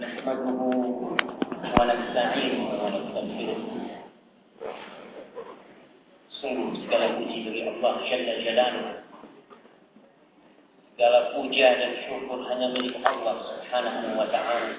[0.00, 0.60] نحمده
[1.76, 3.58] ونستعينه ونستغفره
[6.40, 8.92] Sungguh segala puji bagi Allah Jalla Jalaluhu
[10.96, 14.72] Segala puja dan syukur hanya milik Allah Subhanahu wa ta'ala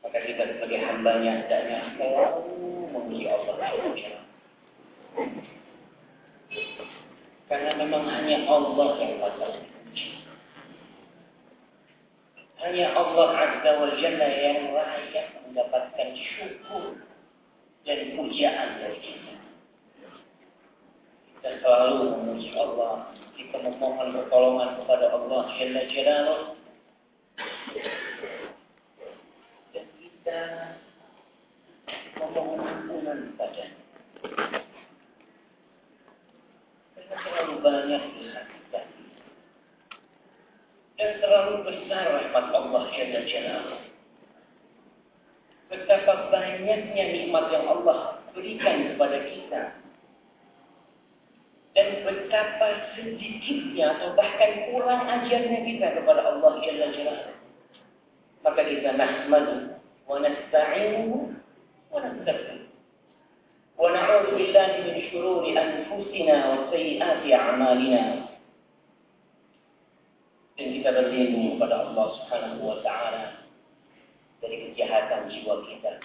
[0.00, 2.48] Maka kita sebagai hambanya hendaknya selalu
[2.96, 4.24] memuji Allah Jalla Jalaluhu
[7.50, 9.73] Karena memang hanya Allah yang patut
[12.65, 16.97] hanya Allah Azza wa Jalla yang layak mendapatkan syukur
[17.85, 19.33] dan pujaan dari kita.
[21.29, 23.13] Kita selalu memuji Allah.
[23.37, 26.43] Kita memohon pertolongan kepada Allah Jalla Jalaluh.
[29.69, 30.41] Dan kita
[32.17, 33.77] memohon ampunan padanya.
[36.97, 38.54] Karena terlalu banyak kita.
[41.05, 43.81] Dan terlalu besar rahmat Allah Jalla Jalaluh.
[45.69, 49.61] Betapa banyaknya nikmat yang Allah berikan kepada kita.
[51.77, 57.37] Dan betapa sedikitnya atau bahkan kurang ajarnya kita kepada Allah Jalla Jalaluh.
[58.41, 59.77] Maka kita nahmadu
[60.09, 61.37] wa nasta'inuhu
[61.93, 62.65] wa nastaghfiruh.
[64.33, 68.34] Billahi min shururi anfusina wa sayyiati a'malina.
[70.55, 73.43] Dan kita berlindung kepada Allah Subhanahu wa taala
[74.39, 75.99] dari kejahatan jiwa kita,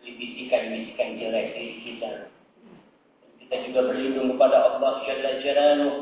[0.00, 2.10] dari bisikan-bisikan jelek diri kita.
[3.40, 5.96] Kita juga berlindung kepada Allah Jalla Jalaluh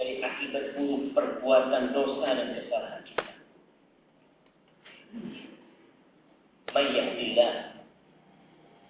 [0.00, 3.32] dari akibat buruk perbuatan dosa dan kesalahan kita.
[6.72, 7.52] May yahdillah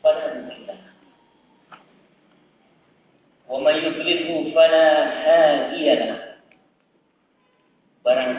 [0.03, 0.77] fala mudilla
[3.47, 4.87] wa may yudlilhu fala
[5.23, 6.26] hadiya.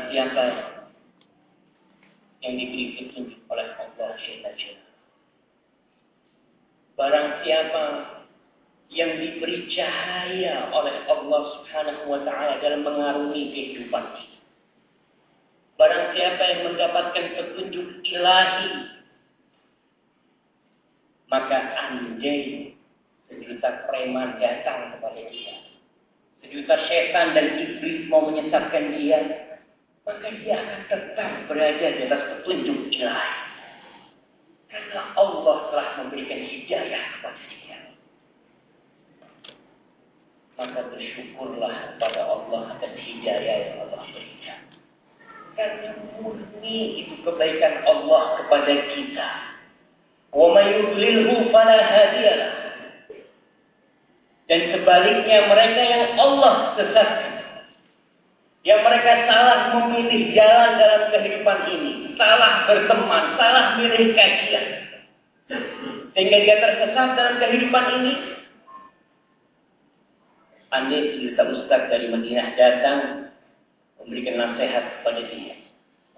[0.08, 0.44] Siapa
[2.46, 4.52] yang diberi petunjuk oleh Allah Jalla.
[6.98, 7.84] Barang siapa
[8.90, 14.38] yang diberi cahaya oleh Allah Subhanahu wa taala dalam mengarungi kehidupan ini.
[15.78, 18.98] Barang siapa yang mendapatkan petunjuk ilahi
[21.28, 22.74] maka andai
[23.28, 25.56] sejuta preman datang kepada dia.
[26.42, 29.47] Sejuta setan dan iblis mau menyesatkan dia,
[30.08, 33.36] maka dia akan tetap berada di atas petunjuk ilahi.
[34.72, 37.80] Karena Allah telah memberikan hidayah kepada dia.
[40.56, 44.60] Maka bersyukurlah kepada Allah atas hidayah yang Allah berikan.
[45.60, 49.30] Karena murni itu kebaikan Allah kepada kita.
[50.32, 52.54] May yudlilhu fala hadiyalah.
[54.48, 57.37] Dan sebaliknya mereka yang Allah sesatkan
[58.68, 64.66] yang mereka salah memilih jalan dalam kehidupan ini, salah berteman, salah milih kajian,
[66.12, 68.14] sehingga dia tersesat dalam kehidupan ini.
[70.68, 73.00] Andai cerita Ustaz dari Madinah datang
[74.04, 75.56] memberikan nasihat kepada dia,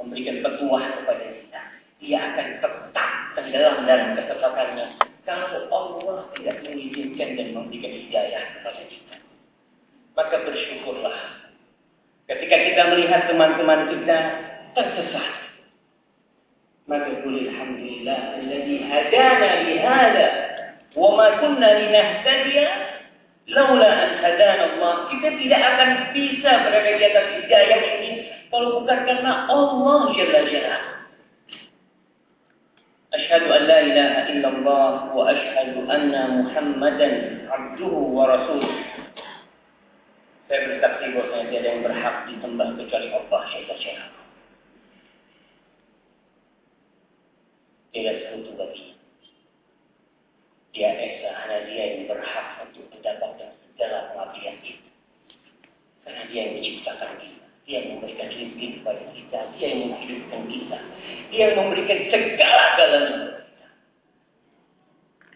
[0.02, 1.62] memberikan petuah kepada kita,
[2.02, 4.88] dia akan tetap tenggelam dalam kesesatannya.
[5.22, 9.16] Kalau Allah tidak mengizinkan dan memberikan hidayah kepada kita.
[10.18, 11.49] Maka bersyukurlah
[12.29, 14.19] Ketika kita melihat teman-teman kita
[14.73, 15.33] tersesat.
[16.85, 20.27] Maka boleh Alhamdulillah Alladhi hadana lihada
[20.93, 22.69] wa ma kunna linahtadiya
[23.53, 24.95] laula an hadana Allah.
[25.13, 28.11] Kita tidak akan bisa berada di atas hidayah ini
[28.49, 30.79] kalau bukan karena Allah Jalla Jalla.
[33.15, 37.09] أشهد أن لا إله إلا الله وأشهد أن محمدا
[37.51, 38.75] عبده ورسوله
[40.50, 44.08] saya bersaksi bahwa tiada yang berhak disembah kecuali Allah Jalla Jalla.
[47.94, 48.98] Tidak sekutu bagi.
[50.74, 54.90] Dia esa hanya dia yang berhak untuk mendapatkan segala pengabdian itu.
[56.02, 57.46] Karena dia yang menciptakan kita.
[57.70, 59.40] Dia yang memberikan rezeki kepada kita.
[59.54, 60.78] Dia yang menghidupkan kita.
[61.30, 63.18] Dia yang memberikan segala-galanya.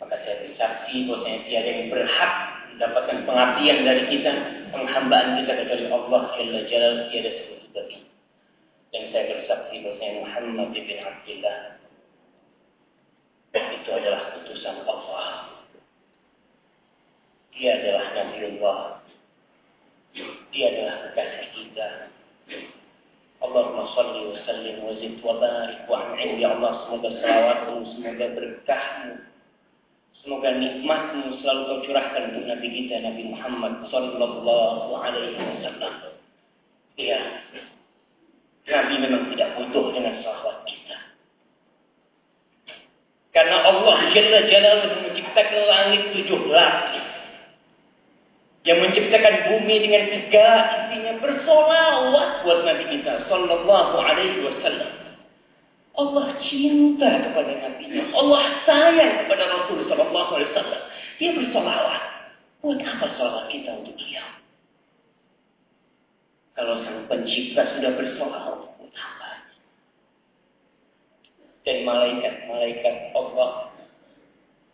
[0.01, 2.33] Maka saya bersaksi bahwa tiada yang berhak
[2.74, 7.31] mendapatkan pengabdian dari kita, penghambaan kita kecuali Allah Jalla Jalal tiada
[7.73, 7.99] bagi.
[8.89, 11.57] Dan saya bersaksi bahwa Muhammad bin Abdullah
[13.53, 15.29] itu adalah putusan Allah.
[17.53, 18.81] Dia adalah Nabiullah.
[20.49, 21.89] Dia adalah kekasih kita.
[23.43, 28.27] Allahumma salli wa sallim wa zid wa barik wa an'im ya Allah semoga selawatmu semoga
[28.39, 29.13] berkahmu
[30.23, 35.93] semoga nikmatmu selalu kau curahkan untuk Nabi kita Nabi Muhammad sallallahu alaihi wasallam
[36.95, 37.21] ya
[38.63, 40.97] Nabi memang tidak butuh dengan salawat kita.
[43.35, 47.07] Karena Allah Jalla Jalaluhu menciptakan langit tujuh lapis.
[48.63, 50.47] Yang menciptakan bumi dengan tiga
[50.87, 54.93] intinya bersolawat buat Nabi kita Sallallahu Alaihi Wasallam.
[55.94, 57.86] Allah cinta kepada Nabi
[58.18, 60.84] Allah sayang kepada Rasul Sallallahu Alaihi Wasallam.
[61.22, 62.01] Dia bersolawat.
[62.66, 64.25] Buat apa solawat kita untuk dia?
[66.57, 69.30] Kalau sang pencipta sudah bersoal, apa?
[71.66, 73.74] Dan malaikat-malaikat Allah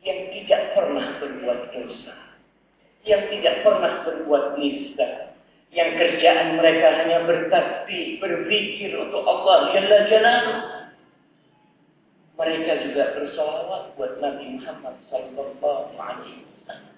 [0.04, 2.16] yang tidak pernah berbuat dosa,
[3.04, 5.36] yang tidak pernah berbuat nista,
[5.76, 10.79] yang kerjaan mereka hanya bertasbih, berzikir untuk Allah Jalla Jalaluh.
[12.40, 16.96] Mereka juga bersolawat buat Nabi Muhammad Sallallahu Alaihi Wasallam.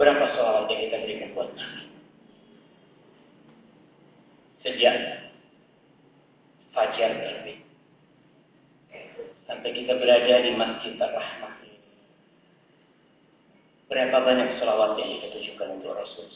[0.00, 1.92] Berapa solawat yang kita berikan buat Nabi?
[4.62, 4.94] sejak
[6.70, 7.58] fajar terbit
[9.44, 11.54] sampai kita berada di Masjid Ar-Rahmah.
[13.90, 16.26] Berapa banyak selawat yang kita tujukan untuk Rasul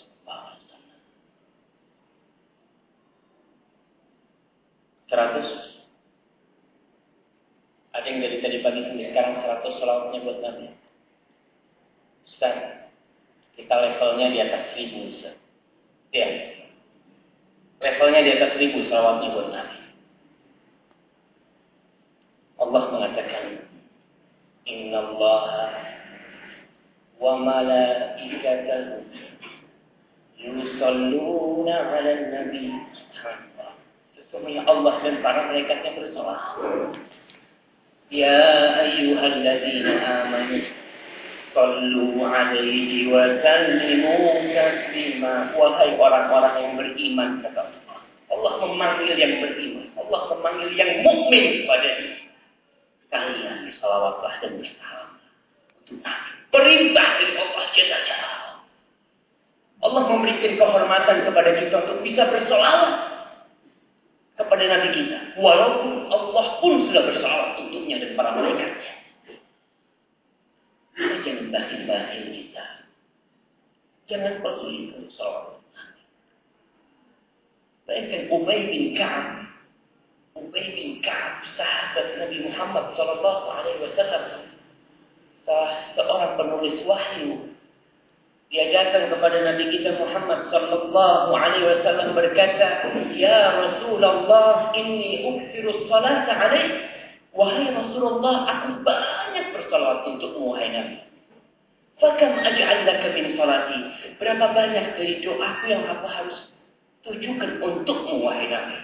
[5.06, 5.75] Seratus.
[7.96, 10.66] Ada yang dari tadi pagi sampai sekarang seratus selawatnya buat Nabi.
[12.28, 12.92] Sekarang
[13.56, 15.00] kita levelnya di atas seribu.
[16.12, 16.28] Ya,
[17.80, 19.80] Levelnya di atas seribu salawatnya buat Nabi.
[22.56, 23.44] Allah mengatakan,
[24.68, 25.44] Inna Allah
[27.16, 29.08] wa malaikatahu
[30.36, 32.76] yusalluna ala nabi
[34.16, 37.05] Sesungguhnya Allah dan para malaikatnya bersolawat.
[38.06, 38.42] Ya
[38.86, 40.62] ayyuhalladzina amanu
[41.50, 44.14] Sallu alaihi wa sallimu
[44.52, 45.56] taslima.
[45.56, 47.66] Wahai orang-orang yang beriman kata
[48.30, 48.52] Allah.
[48.62, 49.88] Memanggil yang beriman.
[49.96, 52.16] Allah memanggil yang mukmin kepada dia.
[53.08, 55.10] Kalian salawatlah dan bersalam.
[56.52, 58.16] Perintah dari Allah Jalla.
[59.86, 62.92] Allah memberikan kehormatan kepada kita untuk bisa bersolawat
[64.36, 65.18] kepada Nabi kita.
[65.40, 67.48] Walaupun Allah pun sudah bersolawat
[67.86, 68.94] untuknya dan para malaikatnya.
[71.22, 72.66] Jangan bahin-bahin kita.
[74.10, 75.62] Jangan untuk sholat.
[77.86, 79.46] Bayangkan Ubay bin Ka'ab.
[80.34, 84.24] Ubay bin Ka'ab, sahabat Nabi Muhammad Sallallahu Alaihi Wasallam.
[85.94, 87.54] Seorang penulis wahyu.
[88.50, 96.34] Dia datang kepada Nabi kita Muhammad Sallallahu Alaihi Wasallam berkata, Ya Rasulullah, inni uksiru salata
[96.34, 96.95] alaih.
[97.36, 100.96] Wahai Rasulullah, aku banyak bersalawat untukmu, wahai Nabi.
[102.00, 103.78] Fakam laka min salati.
[104.16, 106.38] Berapa banyak dari doaku yang aku harus
[107.04, 108.76] tujukan untukmu, wahai Nabi.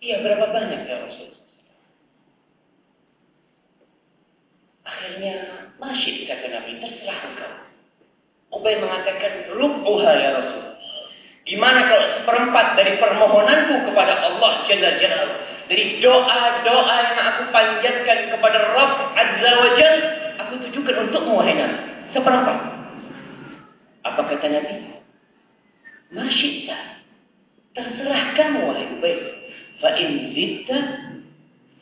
[0.00, 1.36] Iya, berapa banyak ya Rasul?
[4.88, 5.34] Akhirnya,
[5.76, 7.52] masih kata Nabi, terserah engkau.
[8.56, 10.64] Ubay mengatakan, rubuha ya Rasul.
[11.44, 18.58] Gimana kalau seperempat dari permohonanku kepada Allah Jalla Jalla dari doa-doa yang aku panjatkan kepada
[18.70, 19.96] Rabb Azza wa Jal,
[20.38, 21.78] aku tujukan untukmu wahai Nabi.
[22.14, 22.58] Seperempat.
[24.06, 24.74] Apa kata Nabi?
[26.14, 27.02] Masyidta.
[27.74, 29.16] Terserah kamu wahai Ubay.
[29.82, 30.78] Fa in zidta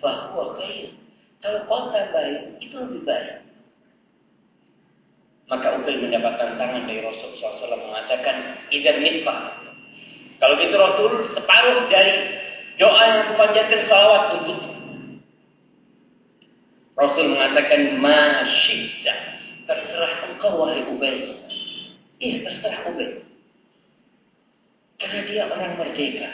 [0.00, 0.97] fa huwa khair.
[1.45, 3.45] Kalau kau baik, itu lebih baik.
[5.53, 9.61] Maka Ubay mendapatkan tangan dari Rasul SAW mengatakan, Idan nisbah.
[10.41, 12.44] Kalau gitu Rasul separuh dari
[12.75, 14.59] Doa yang kupanjatkan salawat untuk
[16.95, 19.14] Rasul mengatakan masyidda.
[19.66, 21.35] Terserah engkau wahai Ubay.
[22.23, 23.23] Iya terserah Ubay.
[25.02, 26.31] Karena dia orang merdeka.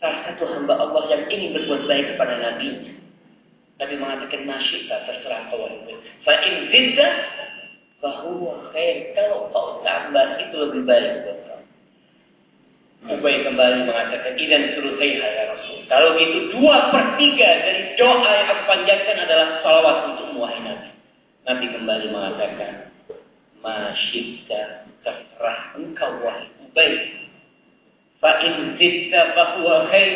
[0.00, 2.96] Salah satu hamba Allah yang ingin berbuat baik kepada Nabi.
[3.80, 5.96] Nabi mengatakan masyidda terserah engkau wahai Ubay.
[6.28, 7.08] Fa'in zidda
[8.04, 9.16] bahwa khair.
[9.16, 11.49] Kalau kau tambah itu lebih baik buat
[13.00, 15.88] Ubay kembali mengatakan, Idan surutaiha ya Rasul.
[15.88, 20.90] Kalau itu dua per tiga dari doa yang aku panjatkan adalah salawat untuk wahai Nabi.
[21.48, 22.72] Nabi kembali mengatakan,
[23.64, 26.92] Masyidda terserah engkau wahai Ubay.
[28.20, 30.12] Fa'in zidda fahuwa khair.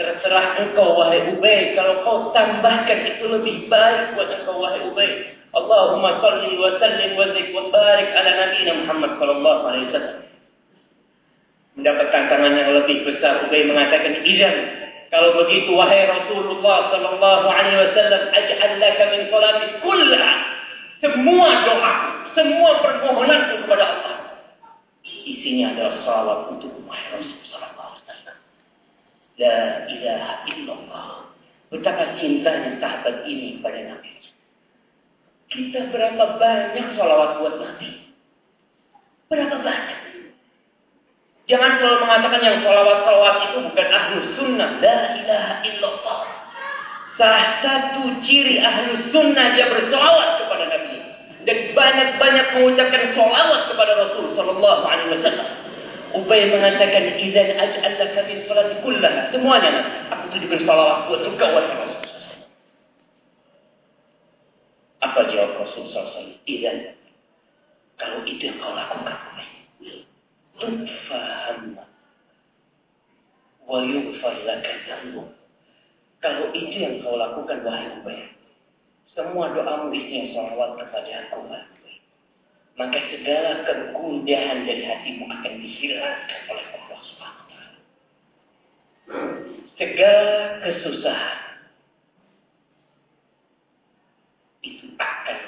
[0.00, 1.76] Terserah engkau wahai Ubay.
[1.76, 5.36] Kalau kau tambahkan itu lebih baik buat engkau wahai Ubay.
[5.52, 10.17] Allahumma salli wa sallim wa zik wa barik ala Nabi Muhammad sallallahu alaihi wasallam
[11.78, 13.46] mendapat tantangan yang lebih besar.
[13.46, 14.56] Ubay mengatakan, "Idzan,
[15.14, 20.34] kalau begitu wahai Rasulullah sallallahu alaihi wasallam, aj'al laka min salati kullaha."
[20.98, 21.94] Semua doa,
[22.34, 24.18] semua permohonanku kepada Allah
[25.28, 27.96] isinya adalah salawat untuk wahai Rasulullah sallallahu
[29.38, 31.08] La ilaha illallah.
[31.70, 34.12] Betapa cintanya sahabat ini pada Nabi.
[35.52, 37.90] Kita berapa banyak sholawat buat Nabi?
[39.30, 40.00] Berapa banyak?
[41.48, 44.70] Jangan selalu mengatakan yang sholawat-sholawat itu bukan ahlu sunnah.
[44.84, 46.20] La ilaha illallah.
[47.16, 50.96] Salah satu ciri ahlu sunnah dia bersolawat kepada Nabi.
[51.48, 55.48] Dan banyak-banyak mengucapkan sholawat kepada Rasul Sallallahu Alaihi Wasallam.
[56.20, 59.72] Ubay mengatakan, "Idzan aj'alaka min salati kullaha." Semuanya,
[60.12, 62.12] aku tujukan salawat buat engkau wahai Rasul.
[65.00, 66.28] Apa jawab Rasul SAW?
[66.44, 66.92] Idzan,
[67.96, 69.16] kalau itu yang kau lakukan,
[70.58, 71.78] tufaham
[73.64, 75.28] wa yughfar laka dzambuk.
[76.18, 78.20] Kalau itu yang kau lakukan wahai Ubay,
[79.14, 81.46] semua doamu isinya salawat kepada aku
[82.78, 87.62] maka segala kegundahan dari hatimu akan dihilangkan oleh Allah taala.
[89.74, 91.40] Segala kesusahan
[94.62, 95.38] itu akan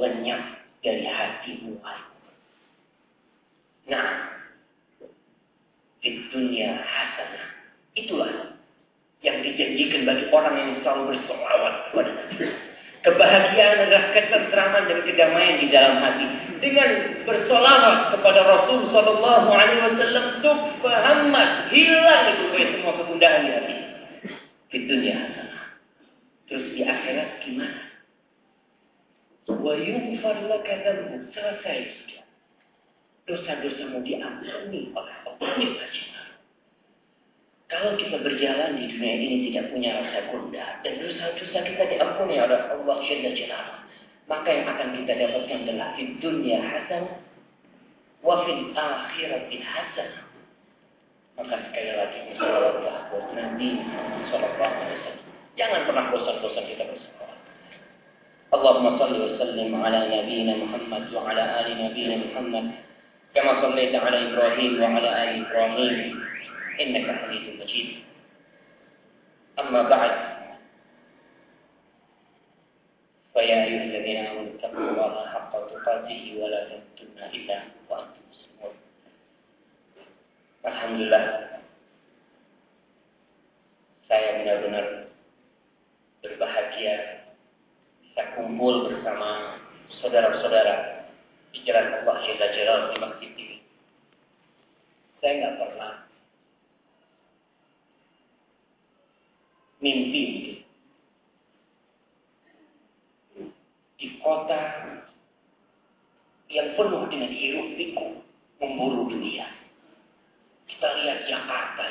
[0.00, 0.42] lenyap
[0.80, 1.76] dari hatimu.
[3.92, 4.08] Nah,
[6.02, 7.46] di dunia hasanah
[7.94, 8.58] itulah
[9.22, 12.46] yang dijanjikan bagi orang yang selalu bersolawat kepada Nabi.
[13.02, 16.26] Kebahagiaan adalah ketentraman dan kedamaian di dalam hati.
[16.62, 16.90] Dengan
[17.26, 22.44] bersolawat kepada Rasul Sallallahu Alaihi Wasallam, tukfahammat hilang itu
[22.78, 23.76] semua kegundahan di hati.
[24.70, 25.18] Di dunia
[26.46, 27.80] Terus di akhirat gimana?
[29.50, 30.74] Wa yufar laka
[31.34, 32.11] selesai.
[33.22, 35.50] Dosa-dosamu diampuni oleh Allah.
[37.72, 42.68] Kalau kita berjalan di dunia ini tidak punya rasa gundah dan dosa-dosa kita diampuni oleh
[42.68, 43.60] Allah Jalla Jalla,
[44.28, 47.16] maka yang akan kita dapatkan adalah di dunia hasan
[48.20, 50.10] wa fil akhirati hasan.
[51.40, 53.70] Maka sekali lagi bersalawatlah buat Nabi
[54.28, 55.12] Sallallahu Alaihi.
[55.56, 57.40] Jangan pernah bosan-bosan kita bersalawat.
[58.52, 61.72] Allahumma salli wa sallim ala nabiyyina Muhammad wa ala ali
[63.34, 66.20] كما صليت على إبراهيم وعلى آل إبراهيم.
[66.80, 67.88] إنك حميد مجيد.
[69.58, 70.12] أما بعد
[73.32, 77.58] فيا أيها الذين آمنوا اتقوا الله حق تقاته ولا تموتن إلا
[77.88, 78.74] وأنتم مسلمون.
[80.68, 81.24] الحمد لله.
[84.12, 84.86] Saya benar-benar
[86.20, 87.24] berbahagia.
[88.04, 89.56] Bisa kumpul bersama
[90.04, 90.91] saudara-saudara
[91.52, 93.56] di jalan Allah Jalla Jalal di masjid ini.
[95.20, 95.92] Saya nggak pernah
[99.84, 100.24] mimpi
[104.00, 104.60] di kota
[106.50, 108.12] yang penuh dengan hiruk pikuk
[108.58, 109.46] memburu dunia.
[110.66, 111.84] Kita lihat Jakarta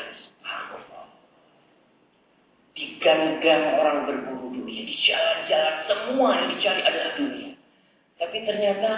[2.72, 7.54] Di gang-gang orang berburu dunia, di jalan-jalan semua yang dicari adalah dunia.
[8.18, 8.92] Tapi ternyata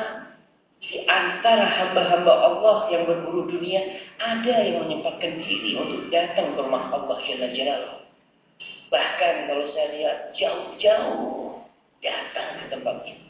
[0.93, 3.81] di antara hamba-hamba Allah yang berburu dunia
[4.21, 8.03] ada yang menyempatkan diri untuk datang ke rumah Allah Jalla Jalla
[8.93, 11.65] Bahkan kalau saya lihat jauh-jauh
[12.05, 13.27] datang ke tempat ini.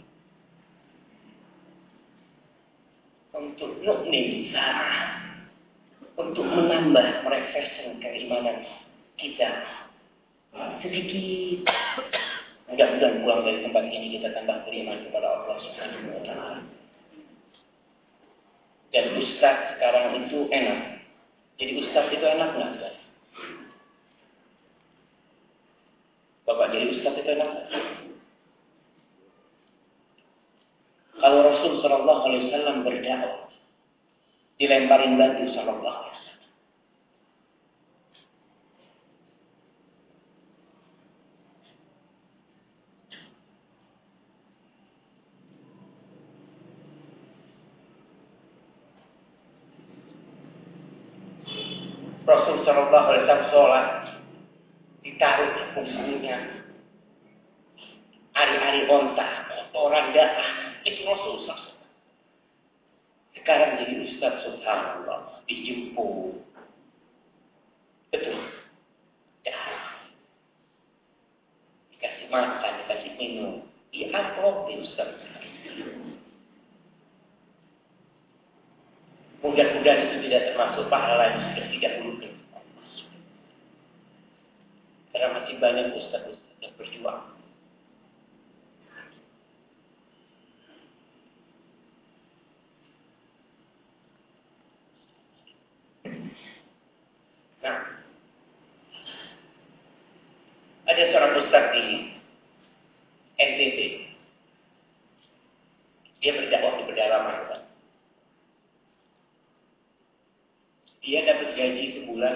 [3.32, 5.24] Untuk nukmin sa'ah.
[6.20, 8.60] Untuk menambah refreshing keimanan
[9.16, 9.64] kita.
[10.84, 11.64] Sedikit.
[12.68, 16.83] Mudah-mudahan pulang dari tempat ini kita tambah beriman kepada Allah Subhanahu wa.
[18.94, 21.02] Dan ustaz sekarang itu enak.
[21.58, 22.94] Jadi ustaz itu enak nggak?
[26.46, 27.52] Bapak jadi ustaz itu enak.
[31.24, 33.48] Kalau Rasul Shallallahu Alaihi Wasallam berdakwah,
[34.60, 36.14] dilemparin batu Shallallahu Alaihi.
[52.24, 54.18] Rasul Shallallahu Alaihi Wasallam sholat
[55.06, 56.38] ditaruh di punggungnya.
[58.34, 61.46] Hari-hari onta, kotoran darah, itu Rasul
[63.38, 66.42] Sekarang jadi Ustaz Subhanallah, dijemput.
[68.10, 68.42] Betul.
[69.46, 70.10] Darah.
[71.94, 73.70] Dikasih makan, dikasih minum.
[73.94, 75.14] Diamplopin Ustaz.
[79.46, 82.14] Mudah-mudahan itu tidak termasuk pahala yang sudah tidak dulu
[85.14, 87.24] karena masih banyak ustaz-ustaz yang berjuang.
[97.64, 97.80] Nah,
[100.84, 101.86] Ada seorang ustaz di
[103.40, 103.80] NTT.
[106.20, 107.40] Dia berdakwah di pedalaman.
[111.04, 112.36] Dia dapat gaji sebulan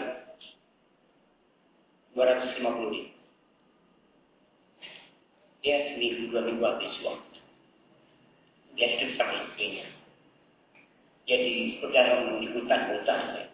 [2.16, 3.18] 250 ribu.
[5.68, 6.00] Dia
[6.38, 7.22] seminggu dua minggu habis uang.
[8.77, 9.88] Dia hidup sama istrinya.
[11.25, 13.48] Dia di pedalaman di hutan-hutan.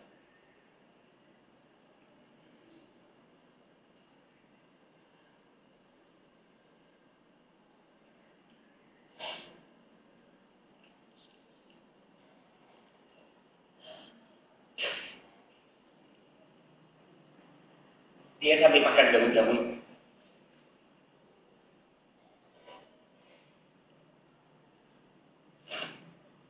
[18.44, 19.60] Dia sampai makan daun-daun.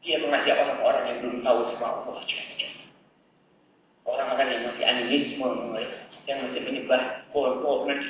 [0.04, 2.18] Dia mengajak orang-orang yang belum tahu sama Allah.
[4.04, 5.50] Orang-orang yang masih animisme,
[6.26, 8.10] yang masih menyebah kol-kol nanti.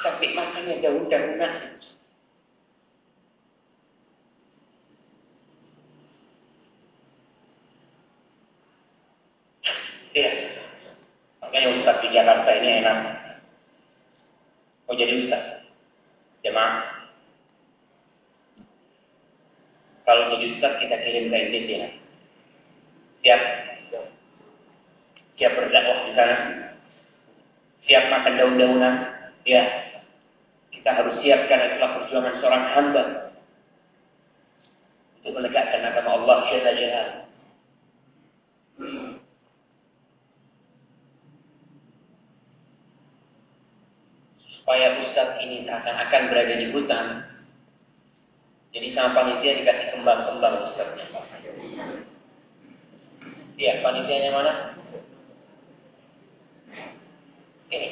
[0.00, 1.54] Sampai makannya daun-daunan.
[10.16, 10.32] Iya.
[11.46, 12.98] Makanya Ustaz di Jakarta ini enak.
[14.90, 15.44] Mau jadi Ustaz?
[16.42, 16.96] Jemaah.
[20.06, 21.88] Kalau jadi Ustaz kita kirim ke Indonesia.
[23.26, 23.42] Siap?
[25.36, 26.36] Siap berdakwah di sana?
[27.90, 28.94] Siap makan daun-daunan?
[29.42, 29.64] Ya.
[30.70, 33.04] Kita harus siapkan itulah perjuangan seorang hamba
[35.18, 37.04] untuk menegakkan agama Allah Jalla Jalla.
[44.66, 47.22] supaya ustaz ini akan-akan berada di hutan.
[48.74, 51.06] Jadi sama panitia dikasih kembang-kembang ustaznya.
[53.56, 54.52] Iya, panitianya mana?
[57.72, 57.88] Ini.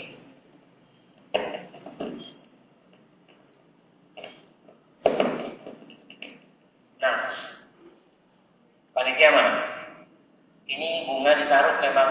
[7.00, 7.16] Nah,
[8.92, 9.52] panitia mana?
[10.68, 12.10] Ini bunga ditaruh memang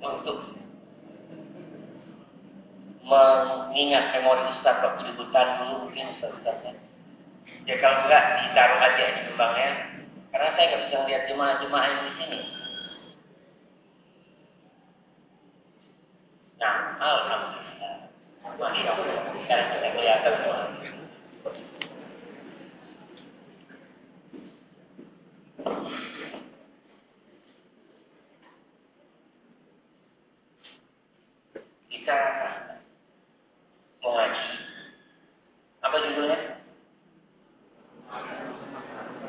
[0.00, 0.38] untuk
[3.08, 6.72] mengingat memori Ustaz waktu di hutan dulu mungkin Ustaz Ustaznya.
[7.68, 9.70] Ya kalau enggak ditaruh aja di kembangnya.
[10.28, 12.40] Karena saya nggak bisa melihat jemaah-jemaah yang di sini.
[16.58, 17.94] Nah, alhamdulillah.
[18.58, 19.36] Masya Allah.
[19.44, 20.58] Sekarang kita kelihatan semua.
[31.88, 32.18] Kita
[34.02, 34.48] mengaji.
[35.84, 36.38] Apa judulnya?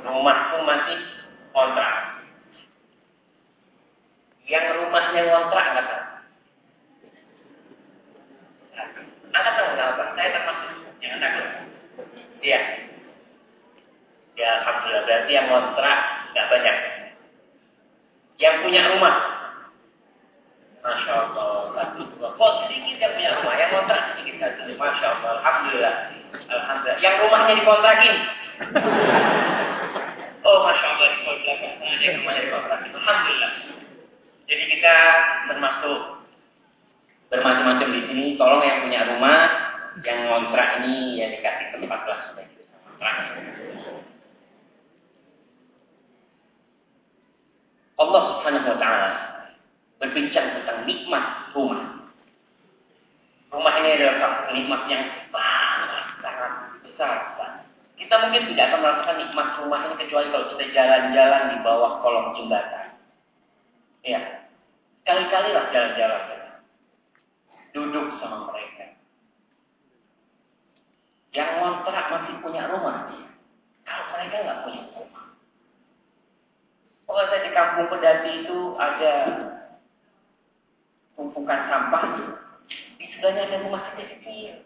[0.10, 1.00] Rumahku masih
[1.54, 1.94] kontrak.
[4.50, 6.06] Yang rumahnya kontrak nggak tahu.
[9.30, 10.04] Anda tahu apa?
[10.18, 11.48] Saya termasuk yang takut.
[12.42, 12.62] Iya.
[14.40, 15.98] Ya, alhamdulillah berarti yang kontrak
[16.34, 16.78] nggak banyak.
[18.40, 19.16] Yang punya rumah,
[20.80, 22.40] Masya Allah, satu dua.
[22.40, 24.72] Kok sedikit yang punya rumah, yang kontrak sedikit satu.
[24.80, 25.96] Masya Allah, Alhamdulillah.
[26.48, 26.98] Alhamdulillah.
[27.04, 28.16] Yang rumahnya dikontrakin.
[30.48, 31.74] Oh, Masya Allah, di belakang.
[31.84, 32.92] Nah, yang rumahnya dikontrakin.
[32.96, 33.52] Alhamdulillah.
[34.50, 34.96] Jadi kita
[35.52, 36.00] termasuk
[37.30, 38.26] bermacam-macam di sini.
[38.40, 39.40] Tolong yang punya rumah,
[40.00, 43.16] yang kontrak ini ya dikasih tempat lah supaya kita kontrak.
[48.00, 49.10] Allah Subhanahu wa taala
[50.58, 52.00] tentang nikmat rumah.
[53.50, 56.52] Rumah ini adalah satu nikmat yang sangat sangat
[56.86, 57.16] besar.
[58.00, 62.34] Kita mungkin tidak akan merasakan nikmat rumah ini kecuali kalau kita jalan-jalan di bawah kolong
[62.40, 62.96] jembatan.
[64.08, 64.48] Ya,
[65.04, 66.24] kali-kali lah jalan-jalan.
[67.76, 68.98] Duduk sama mereka.
[71.36, 73.14] Yang ngontrak masih punya rumah.
[73.86, 75.26] Kalau mereka nggak punya rumah.
[77.06, 79.14] Kalau saya di kampung pedati itu ada
[81.20, 82.04] tumpukan sampah.
[82.96, 84.64] Di sebelahnya ada rumah kecil.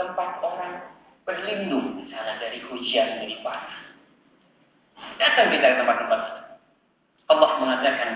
[0.00, 0.96] Tempat orang
[1.28, 3.92] berlindung di sana dari hujan dari panas.
[5.20, 6.22] Datang kita ke tempat-tempat.
[7.28, 8.12] Allah mengatakan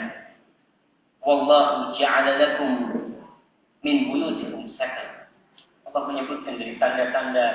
[1.22, 2.72] wallahu ja'ala lakum
[3.86, 5.30] min buyutikum sakan
[5.86, 7.46] Allah menyebutkan dari tanda-tanda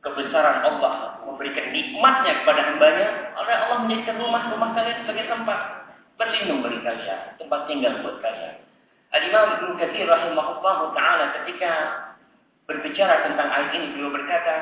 [0.00, 0.94] kebesaran Allah
[1.26, 5.60] memberikan nikmatnya kepada hambanya oleh Allah menjadikan rumah-rumah kalian sebagai tempat
[6.16, 8.54] berlindung bagi kalian tempat tinggal buat kalian
[9.14, 11.70] Al-Imam Ibn Kathir rahimahullah ta'ala ketika
[12.66, 14.54] berbicara tentang ayat ini beliau berkata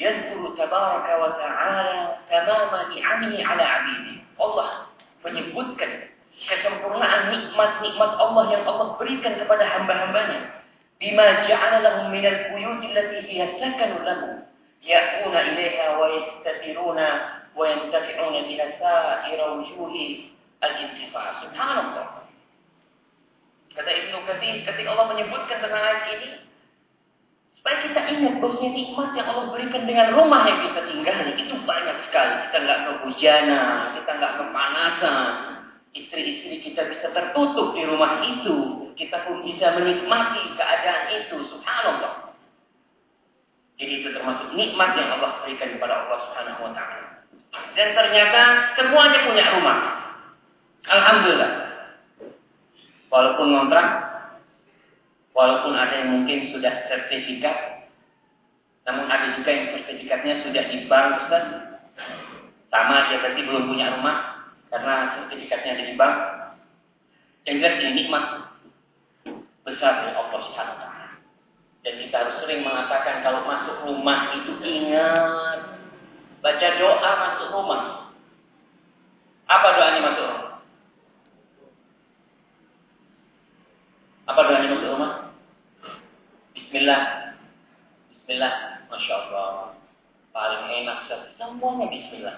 [0.00, 1.90] Yazkuru tabaraka wa ta'ala
[2.32, 4.88] tamama ni'amihi ala abidi Allah
[5.22, 6.12] menyebutkan
[6.48, 10.64] kesempurnaan nikmat-nikmat Allah yang Allah berikan kepada hamba-hambanya.
[10.98, 14.34] Bima ja'ala lahum minal buyuti allati fiha sakanu lahum.
[14.82, 17.08] Wa yastabiruna
[17.54, 21.46] wa yantafi'una ila sa'ira wujuhi al-intifa.
[21.46, 22.06] Subhanallah.
[23.72, 26.30] Kata Ibnu Katsir ketika Allah menyebutkan tentang ayat ini,
[27.56, 31.96] supaya kita ingat bahwa nikmat yang Allah berikan dengan rumah yang kita tinggali itu banyak
[32.10, 32.34] sekali.
[32.50, 35.30] Kita nggak kehujanan, kita nggak kepanasan,
[35.96, 41.36] istri-istri kita bisa tertutup di rumah itu, kita pun bisa menikmati keadaan itu.
[41.48, 42.21] Subhanallah.
[44.22, 47.26] Termasuk nikmat yang Allah berikan kepada Allah Subhanahu wa taala.
[47.74, 48.42] Dan ternyata
[48.78, 49.78] semuanya punya rumah.
[50.86, 51.52] Alhamdulillah.
[53.10, 53.88] Walaupun ngontrak,
[55.34, 57.90] walaupun ada yang mungkin sudah sertifikat,
[58.86, 61.44] namun ada juga yang sertifikatnya sudah di bank, Ustaz.
[62.70, 66.16] Sama dia berarti belum punya rumah, karena sertifikatnya ada di bank.
[67.42, 68.24] Yang jelas ini nikmat
[69.66, 70.91] besar dari Allah Subhanahu wa
[71.82, 75.58] Dan kita harus sering mengatakan kalau masuk rumah itu ingat
[76.38, 77.82] baca doa masuk rumah.
[79.50, 80.52] Apa doanya masuk rumah?
[84.30, 85.12] Apa doanya masuk rumah?
[86.54, 87.02] Bismillah.
[88.14, 88.54] Bismillah.
[88.92, 89.72] Masya Allah.
[90.32, 90.98] Paling enak
[91.36, 92.36] semuanya Bismillah.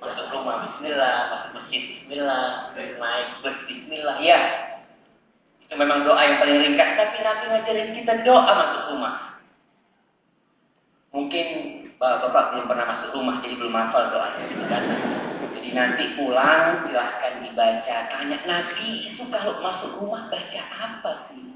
[0.00, 4.16] Masuk rumah Bismillah, masuk masjid Bismillah, naik bus Bismillah.
[4.20, 4.40] Ya,
[5.64, 6.90] itu memang doa yang paling ringkas.
[7.00, 9.14] Tapi Nabi ngajarin kita doa masuk rumah.
[11.14, 11.46] Mungkin
[11.96, 14.44] bapak-bapak belum pernah masuk rumah, jadi belum hafal doanya.
[15.54, 17.96] Jadi nanti pulang silahkan dibaca.
[18.10, 21.54] Tanya Nabi itu kalau masuk rumah baca apa sih?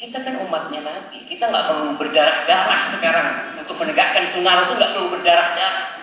[0.00, 1.28] Kita kan umatnya Nabi.
[1.30, 3.28] Kita nggak perlu berdarah-darah sekarang
[3.62, 5.99] untuk menegakkan sunnah itu nggak perlu berdarah-darah.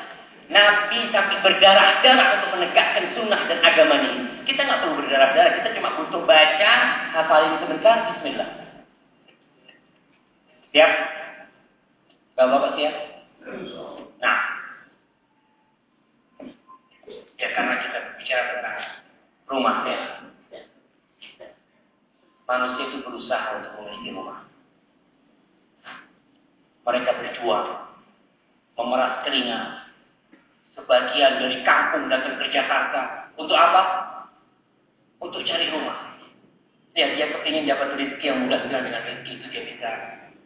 [0.48, 4.48] Nabi sampai berdarah-darah untuk menegakkan sunnah dan agama ini.
[4.48, 5.52] Kita nggak perlu berdarah-darah.
[5.60, 6.72] Kita cuma butuh baca,
[7.12, 8.50] hafalin sebentar, Bismillah.
[10.72, 10.92] Siap?
[12.38, 12.96] Bapak-bapak siap?
[14.24, 14.40] Nah,
[17.38, 18.78] Ya karena kita bicara tentang
[19.46, 20.00] rumah ya.
[22.48, 24.48] Manusia itu berusaha untuk memiliki rumah.
[26.88, 27.70] Mereka berjuang,
[28.80, 29.87] memeras keringat.
[30.78, 33.34] Sebagian dari kampung datang ke Jakarta.
[33.34, 33.82] Untuk apa?
[35.18, 36.14] Untuk cari rumah.
[36.94, 39.90] Ya, dia kepingin dapat rezeki yang mudah dengan rezeki itu dia bisa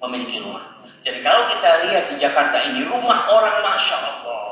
[0.04, 0.84] memiliki rumah.
[1.04, 4.48] Jadi kalau kita lihat di Jakarta ini, rumah orang Masya Allah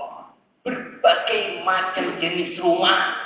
[0.63, 3.19] berbagai macam jenis rumah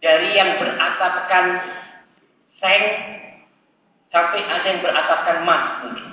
[0.00, 1.44] dari yang beratapkan
[2.60, 2.84] seng
[4.12, 6.08] sampai ada yang beratapkan emas mungkin.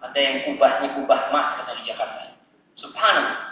[0.00, 2.22] Ada yang kubahnya kubah emas kata di Jakarta.
[2.80, 3.49] Subhanallah.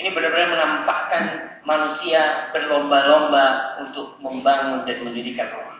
[0.00, 1.22] Ini benar-benar menampakkan
[1.68, 5.78] manusia berlomba-lomba untuk membangun dan mendirikan rumah.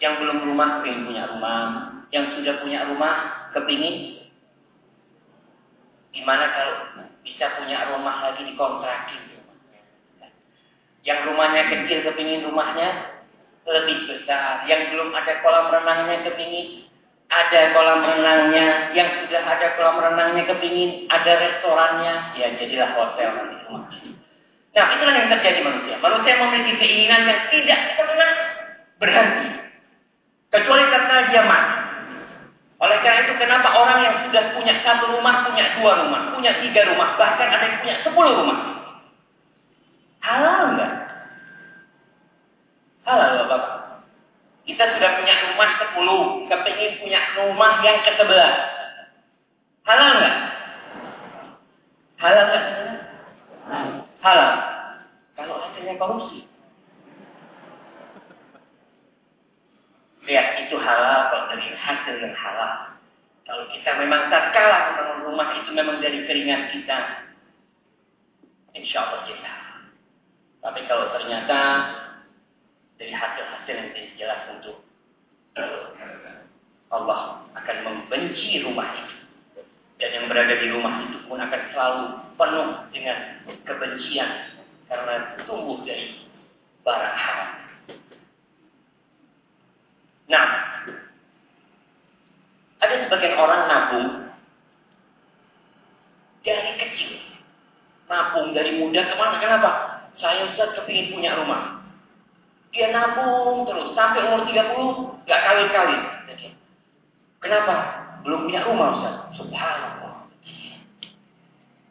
[0.00, 1.60] Yang belum rumah kepingin punya rumah.
[2.08, 3.14] Yang sudah punya rumah
[3.52, 4.18] kepingin
[6.18, 6.74] Gimana kalau
[7.22, 9.22] bisa punya rumah lagi dikontrakin?
[11.06, 13.20] Yang rumahnya kecil kepingin rumahnya
[13.68, 14.66] lebih besar.
[14.66, 16.87] Yang belum ada kolam renangnya kepingin
[17.28, 18.92] ada kolam renangnya.
[18.96, 22.14] Yang sudah ada kolam renangnya kepingin ada restorannya.
[22.36, 24.12] Ya jadilah hotel nanti rumahnya.
[24.74, 25.96] Nah itulah yang terjadi manusia.
[25.98, 28.32] Manusia memiliki keinginan yang tidak pernah
[29.00, 29.50] berhenti.
[30.48, 31.76] Kecuali karena dia mati.
[32.78, 36.86] Oleh karena itu kenapa orang yang sudah punya satu rumah, punya dua rumah, punya tiga
[36.86, 38.58] rumah, bahkan ada yang punya sepuluh rumah.
[40.22, 40.92] Halal enggak?
[43.02, 43.77] Halal Bapak.
[44.68, 48.52] Kita sudah punya rumah sepuluh, kepingin punya rumah yang ke sebelah.
[49.88, 50.36] Halal enggak?
[52.20, 52.64] Halal enggak?
[54.20, 54.52] Halal.
[55.32, 56.44] Kalau hasilnya korupsi.
[60.28, 62.92] Lihat itu halal kalau dari hasil yang halal.
[63.48, 66.98] Kalau kita memang tak kalah membangun rumah itu memang dari keringat kita.
[68.76, 69.54] Insya Allah kita.
[70.60, 71.60] Tapi kalau ternyata
[72.98, 74.76] dari hasil-hasil yang tidak jelas untuk
[76.90, 79.16] Allah akan membenci rumah itu.
[79.98, 82.02] Dan yang berada di rumah itu pun akan selalu
[82.38, 83.18] penuh dengan
[83.66, 84.30] kebencian
[84.86, 86.22] karena tumbuh dari
[86.86, 87.50] barang haram.
[90.30, 90.46] Nah,
[92.78, 94.08] ada sebagian orang nabung
[96.46, 97.12] dari kecil.
[98.06, 99.36] Nabung dari muda ke mana?
[99.42, 99.70] Kenapa?
[100.22, 101.77] Saya Ustaz kepingin punya rumah.
[102.72, 105.98] Dia nabung terus sampai umur 30 nggak kali-kali.
[107.38, 107.74] Kenapa?
[108.26, 109.16] Belum punya rumah Ustaz.
[109.38, 110.26] Subhanallah.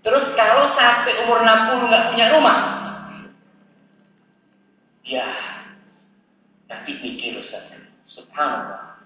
[0.03, 2.57] Terus kalau sampai umur 60 nggak punya rumah,
[5.07, 5.23] Ya,
[6.67, 7.63] tapi mikir Ustaz.
[8.11, 8.99] Subhanallah.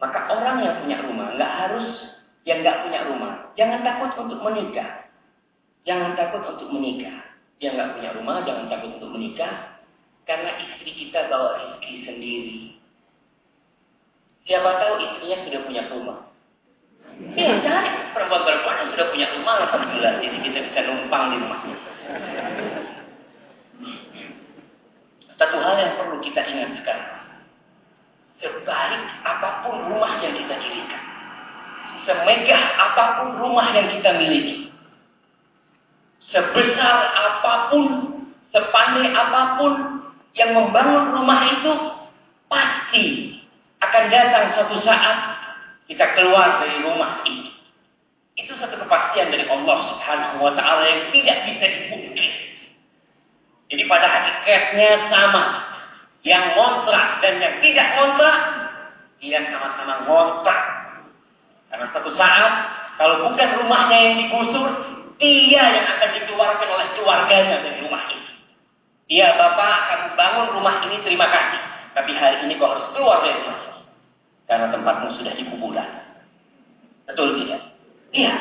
[0.00, 2.16] Maka orang yang punya rumah nggak harus
[2.48, 3.52] yang nggak punya rumah.
[3.60, 5.04] Jangan takut untuk menikah.
[5.84, 7.28] Jangan takut untuk menikah.
[7.60, 9.77] Yang nggak punya rumah jangan takut untuk menikah.
[10.28, 12.60] Karena istri kita bawa rezeki sendiri.
[14.44, 16.18] Siapa tahu istrinya sudah punya rumah.
[17.32, 20.20] Ya, cari perempuan-perempuan yang sudah punya rumah, alhamdulillah.
[20.20, 21.76] Jadi kita bisa numpang di rumahnya.
[25.40, 27.24] Satu hal yang perlu kita ingat sekarang.
[28.44, 31.02] Sebaik apa pun rumah yang kita dirikan.
[32.04, 34.68] Semegah apa pun rumah yang kita miliki.
[36.28, 37.84] Sebesar apa pun,
[38.52, 39.97] sepandai apa pun
[40.38, 41.72] yang membangun rumah itu
[42.46, 43.04] pasti
[43.82, 45.16] akan datang suatu saat
[45.90, 47.50] kita keluar dari rumah ini.
[48.38, 52.28] Itu satu kepastian dari Allah Subhanahu wa taala yang tidak bisa dipungkiri.
[53.68, 55.44] Jadi pada hakikatnya sama.
[56.26, 58.38] Yang ngontrak dan yang tidak ngontrak,
[59.22, 60.60] dia sama-sama ngontrak.
[61.70, 62.52] Karena satu saat,
[62.98, 64.66] kalau bukan rumahnya yang digusur,
[65.22, 68.17] dia yang akan dikeluarkan oleh keluarganya dari rumah ini.
[69.08, 71.60] Dia bapak akan bangun rumah ini terima kasih.
[71.96, 73.80] Tapi hari ini kau harus keluar dari rumah.
[74.44, 75.88] Karena tempatmu sudah di kuburan.
[77.08, 77.72] Betul tidak?
[78.12, 78.36] Iya.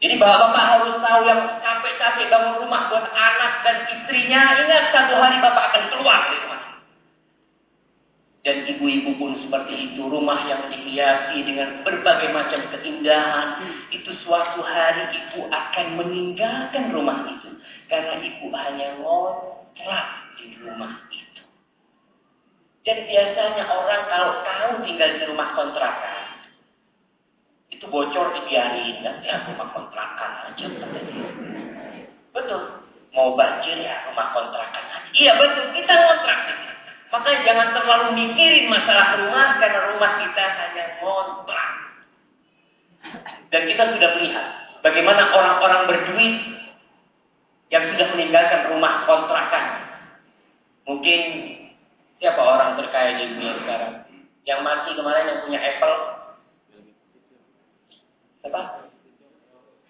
[0.00, 4.42] Jadi bapak-bapak harus tahu yang capek-capek bangun rumah buat anak dan istrinya.
[4.66, 6.60] Ingat satu hari bapak akan keluar dari rumah.
[8.40, 10.02] Dan ibu-ibu pun seperti itu.
[10.10, 13.62] Rumah yang dihiasi dengan berbagai macam keindahan.
[13.94, 17.60] Itu suatu hari ibu akan meninggalkan rumah itu.
[17.86, 18.96] Karena ibu hanya
[19.80, 21.44] ngontrak di rumah itu.
[22.84, 26.24] Dan biasanya orang kalau tahu tinggal di rumah kontrakan.
[27.72, 29.00] Itu bocor dibiarin.
[29.00, 30.66] Nanti ya rumah kontrakan aja.
[32.36, 32.62] Betul.
[33.10, 35.08] Mau banjir ya rumah kontrakan aja.
[35.16, 35.64] Iya betul.
[35.76, 36.40] Kita ngontrak.
[37.10, 41.70] Maka jangan terlalu mikirin masalah rumah karena rumah kita hanya ngontrak.
[43.50, 44.46] Dan kita sudah melihat
[44.86, 46.59] bagaimana orang-orang berduit
[47.70, 49.64] yang sudah meninggalkan rumah kontrakan.
[50.90, 51.20] Mungkin
[52.18, 53.94] siapa orang terkaya di dunia sekarang?
[54.42, 55.96] Yang mati kemarin yang punya Apple?
[58.42, 58.60] Siapa?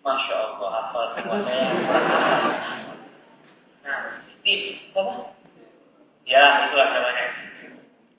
[0.00, 1.58] Masya Allah, hafal semuanya.
[3.84, 4.00] Nah,
[4.40, 5.14] Steve, siapa?
[6.28, 7.26] Ya, itulah namanya.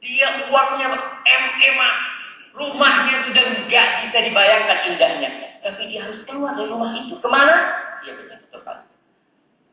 [0.02, 0.88] Dia uangnya
[1.22, 1.90] MMA.
[2.52, 5.32] Rumahnya sudah enggak bisa dibayangkan indahnya.
[5.64, 7.16] Tapi dia harus keluar dari rumah itu.
[7.22, 7.56] Ke mana?
[8.04, 8.51] Bisa tempat.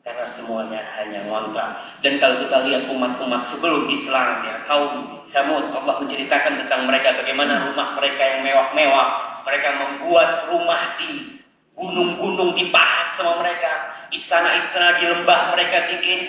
[0.09, 2.01] Karena semuanya hanya ngontrak.
[2.01, 7.69] Dan kalau kita lihat umat-umat sebelum Islam, ya, kaum Samud, Allah menceritakan tentang mereka bagaimana
[7.69, 9.09] rumah mereka yang mewah-mewah.
[9.45, 11.45] Mereka membuat rumah di
[11.77, 13.73] gunung-gunung dipahat sama mereka.
[14.17, 16.21] Istana-istana di lembah mereka bikin.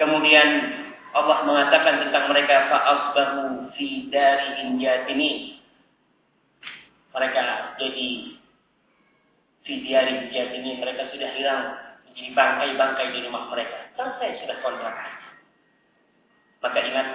[0.00, 0.48] Kemudian
[1.12, 5.60] Allah mengatakan tentang mereka fa'asbahu fi darihim ini
[7.12, 7.44] Mereka
[7.76, 8.08] jadi
[9.68, 11.87] fi darihim ini mereka sudah hilang
[12.18, 13.78] menjadi bangkai-bangkai di rumah mereka.
[13.94, 15.12] Selesai sudah kontrakan.
[16.58, 17.06] Maka ingat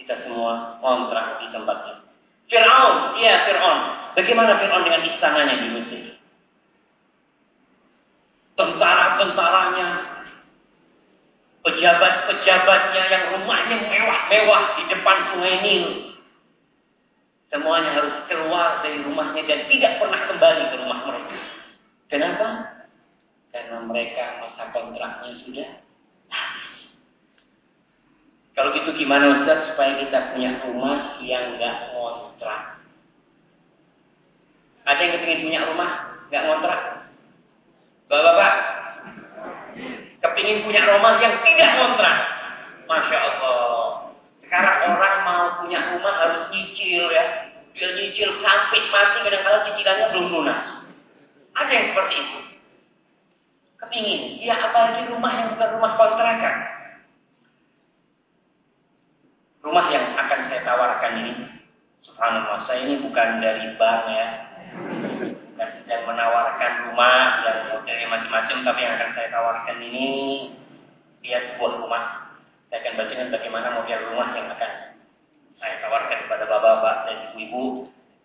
[0.00, 1.94] kita semua kontrak di tempatnya.
[2.48, 3.80] Fir'aun, iya Fir'aun.
[4.16, 6.04] Bagaimana Fir'aun dengan istananya di Mesir?
[8.56, 9.88] Tentara-tentaranya
[11.68, 15.86] pejabat-pejabatnya yang rumahnya mewah-mewah di depan sungai Nil.
[17.52, 21.38] Semuanya harus keluar dari rumahnya dan tidak pernah kembali ke rumah mereka.
[22.08, 22.73] Kenapa?
[23.54, 25.70] Karena mereka masa kontraknya sudah
[28.54, 32.78] Kalau gitu gimana Ustaz supaya kita punya rumah yang nggak ngontrak?
[34.86, 35.90] Ada yang ingin punya rumah
[36.30, 36.80] nggak ngontrak?
[38.06, 38.54] Bapak-bapak,
[40.22, 42.16] kepingin punya rumah yang tidak kontrak.
[42.86, 44.14] Masya Allah.
[44.46, 47.26] Sekarang orang mau punya rumah harus nyicil ya.
[47.74, 50.60] Dia nyicil sampai mati kadang-kadang cicilannya belum lunas.
[51.58, 52.53] Ada yang seperti itu.
[53.82, 54.42] Kepingin.
[54.44, 56.56] Ya apalagi rumah yang bukan rumah kontrakan.
[59.64, 61.32] Rumah yang akan saya tawarkan ini.
[62.04, 64.26] Subhanallah, saya ini bukan dari bank ya
[65.54, 70.06] dan sedang menawarkan rumah yang modelnya macam-macam tapi yang akan saya tawarkan ini
[71.22, 72.04] dia sebuah rumah
[72.68, 74.72] saya akan bacakan bagaimana model rumah yang akan
[75.62, 77.64] saya tawarkan kepada bapak-bapak dan ibu-ibu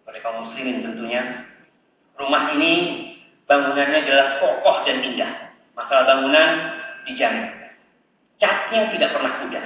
[0.01, 1.21] kepada kaum muslimin tentunya
[2.17, 2.73] rumah ini
[3.49, 5.31] bangunannya adalah kokoh dan indah
[5.73, 6.49] masalah bangunan
[7.09, 7.49] dijamin
[8.37, 9.65] catnya tidak pernah pudar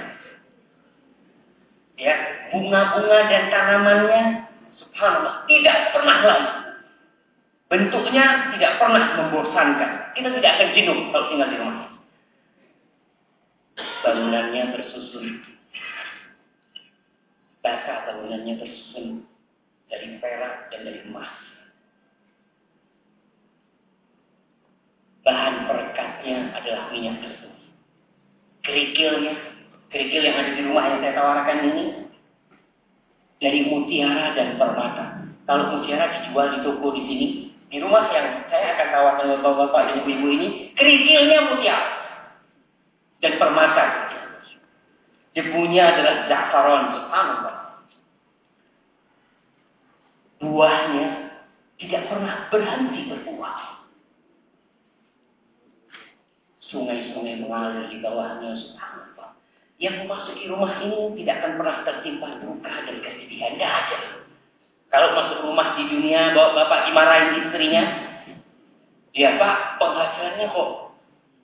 [2.00, 2.16] ya
[2.56, 4.22] bunga-bunga dan tanamannya
[4.80, 6.64] subhanallah tidak pernah lalu
[7.74, 10.14] Bentuknya tidak pernah membosankan.
[10.14, 11.90] Kita tidak akan jenuh kalau tinggal di rumah.
[14.06, 15.42] bangunannya tersusun.
[17.66, 19.26] Bata bangunannya tersusun
[19.90, 21.34] dari perak dan dari emas.
[25.24, 27.56] Bahan perekatnya adalah minyak tersebut.
[28.64, 29.34] Kerikilnya,
[29.88, 31.84] kerikil yang ada di rumah yang saya tawarkan ini
[33.40, 35.24] dari mutiara dan permata.
[35.48, 37.28] Kalau mutiara dijual di toko di sini,
[37.72, 41.90] di rumah yang saya akan tawarkan bapak-bapak dan ibu-ibu ini, kerikilnya mutiara
[43.24, 43.86] dan permata.
[45.34, 47.58] Debunya adalah za'faron, subhanallah.
[50.46, 51.08] Buahnya
[51.82, 53.83] tidak pernah berhenti berbuah.
[56.74, 59.38] Sungai-sungai mengalir di bawahnya, subhanallah.
[59.78, 63.54] Yang memasuki rumah ini tidak akan pernah tertimpa duka dan kesedihan.
[63.54, 63.98] Tidak ada.
[64.90, 67.84] Kalau masuk rumah di dunia, bawa bapak dimarahin istrinya.
[69.14, 70.70] Ya pak, penghasilannya kok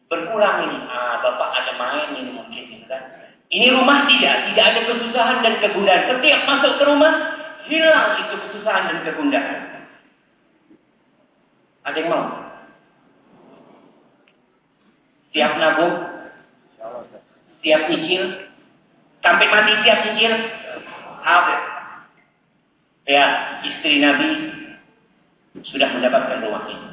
[0.09, 0.77] berkurang ini.
[0.89, 3.29] Ah, bapak ada main ini mungkin, gitu kan?
[3.53, 6.03] Ini rumah tidak, tidak ada kesusahan dan kegundahan.
[6.09, 7.13] Setiap masuk ke rumah,
[7.69, 9.59] hilang itu kesusahan dan kegundahan.
[11.85, 12.48] Ada yang mau?
[15.35, 15.95] Siap nabung?
[17.61, 18.23] Siap nyicil?
[19.19, 20.33] Sampai mati siap nyicil?
[21.21, 21.55] Apa?
[23.09, 23.25] Ya,
[23.65, 24.29] istri Nabi
[25.65, 26.89] sudah mendapatkan rumah ini.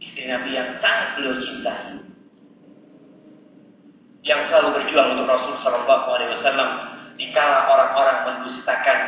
[0.00, 2.06] Istri Nabi yang sangat beliau cintai
[4.26, 6.70] yang selalu berjuang untuk Rasul Shallallahu Alaihi Wasallam
[7.14, 8.98] dikala orang-orang mendustakan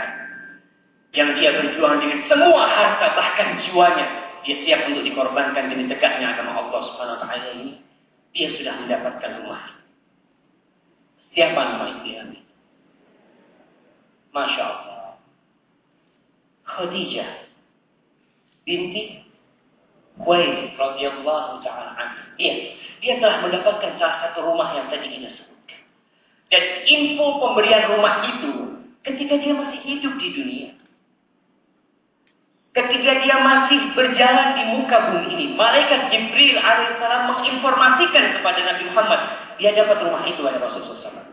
[1.11, 4.07] yang dia berjuang dengan semua harta bahkan jiwanya
[4.47, 7.83] dia siap untuk dikorbankan demi tegaknya agama Allah Subhanahu Wa Taala ini
[8.37, 9.63] dia sudah mendapatkan rumah
[11.33, 12.41] siapa nama istri Nabi
[14.35, 15.17] Masya Allah
[16.69, 17.31] Khadijah
[18.69, 19.25] binti
[20.19, 25.81] Khuwailid radhiyallahu taala anha iya dia telah mendapatkan salah satu rumah yang tadi kita sebutkan.
[26.51, 28.53] Dan info pemberian rumah itu
[29.07, 30.71] ketika dia masih hidup di dunia.
[32.77, 39.21] Ketika dia masih berjalan di muka bumi ini, malaikat Jibril alaihissalam menginformasikan kepada Nabi Muhammad,
[39.57, 41.33] dia dapat rumah itu pada Rasulullah SAW.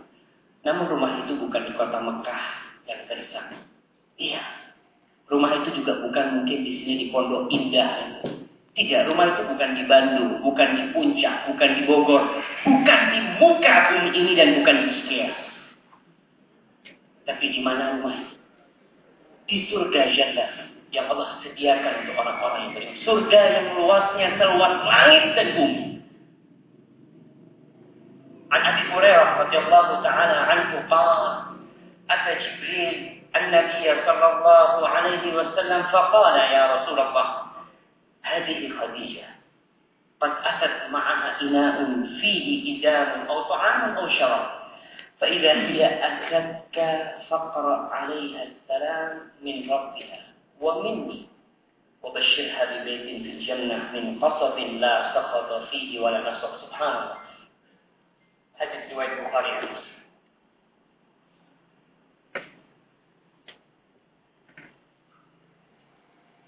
[0.64, 2.44] Namun rumah itu bukan di kota Mekah
[2.88, 3.68] yang tersana.
[4.16, 4.42] Iya,
[5.28, 8.24] rumah itu juga bukan mungkin di sini di Pondok Indah.
[8.76, 12.24] Tidak, rumah itu bukan di Bandung, bukan di Puncak, bukan di Bogor,
[12.64, 15.32] bukan di muka bumi ini dan bukan di Ikea.
[17.28, 18.36] Tapi di mana rumah?
[19.46, 22.98] Di surga jannah yang Allah sediakan untuk orang-orang yang beriman.
[23.04, 25.86] Surga yang luasnya seluas langit dan bumi.
[28.56, 31.52] An Abi Hurairah radhiyallahu taala anhu qala
[32.08, 37.28] Ata Jibril النبي صلى الله عليه وسلم فقال يا رسول الله
[38.24, 39.28] هذه خديجة
[40.22, 41.76] قد أتت معها إناء
[42.22, 42.48] فيه
[42.80, 44.48] إدام أو طعام أو شراب
[45.20, 46.78] فإذا هي أتتك
[47.30, 50.20] فاقرأ عليها السلام من ربها
[50.62, 51.28] ومني
[52.04, 57.18] وبشرها ببيت في الجنة من قصب لا سخط فيه ولا نصب سبحان الله
[58.56, 59.52] هذه رواية البخاري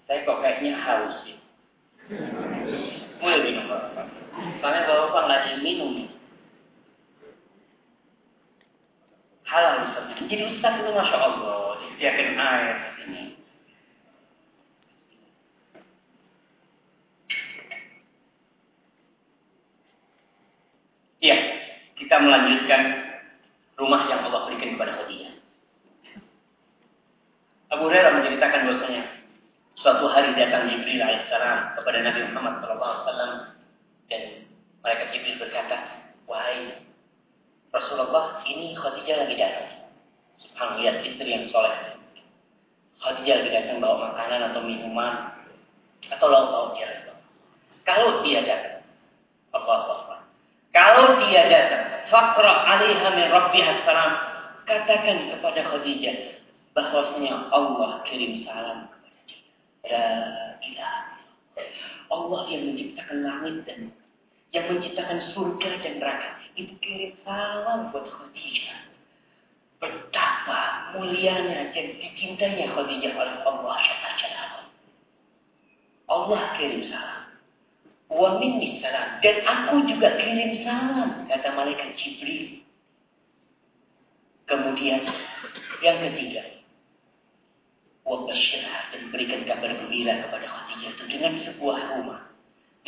[0.08, 1.36] saya kok kayaknya haus ya.
[3.20, 4.08] Mulai minum Bapak.
[4.64, 5.92] Karena Bapak nggak ingin minum.
[9.44, 10.16] Halal Ustaz.
[10.16, 11.60] Jadi Ustaz itu Masya Allah.
[11.84, 12.87] Disediakan air
[22.08, 22.82] kita melanjutkan
[23.76, 25.32] rumah yang Allah berikan kepada Khadijah.
[27.68, 29.04] Abu Hurairah menceritakan bahwasanya
[29.78, 33.54] Suatu hari datang Jibril alaihissalam kepada Nabi Muhammad SAW
[34.10, 34.22] dan
[34.80, 35.76] mereka Jibril berkata,
[36.26, 36.82] wahai
[37.76, 39.92] Rasulullah, ini Khadijah lagi datang.
[40.42, 41.76] Subhanallah, lihat istri yang soleh.
[43.04, 45.44] Khadijah lagi datang bawa makanan atau minuman
[46.08, 47.04] atau lauk-lauk dia.
[47.86, 48.80] Kalau dia datang,
[49.54, 50.20] Allah Allah.
[50.74, 54.12] Kalau dia datang, fakra alaiha min rabbiha salam.
[54.68, 56.16] Katakan kepada Khadijah
[56.76, 58.92] bahwasanya Allah kirim salam
[59.88, 60.08] La
[60.60, 61.16] ilaha
[62.12, 63.80] Allah yang menciptakan langit dan
[64.52, 66.28] yang menciptakan surga dan neraka
[66.60, 68.92] itu kirim salam buat Khadijah.
[69.78, 73.76] Betapa mulianya dan dicintainya Khadijah oleh Allah
[76.08, 77.27] Allah kirim salam.
[78.08, 79.20] Wa minni salam.
[79.20, 82.64] Dan aku juga kirim salam, kata malaikat Jibril.
[84.48, 85.04] Kemudian
[85.84, 86.58] yang ketiga,
[88.08, 92.22] Wabasyirah dan berikan kabar gembira kepada Khadijah itu dengan sebuah rumah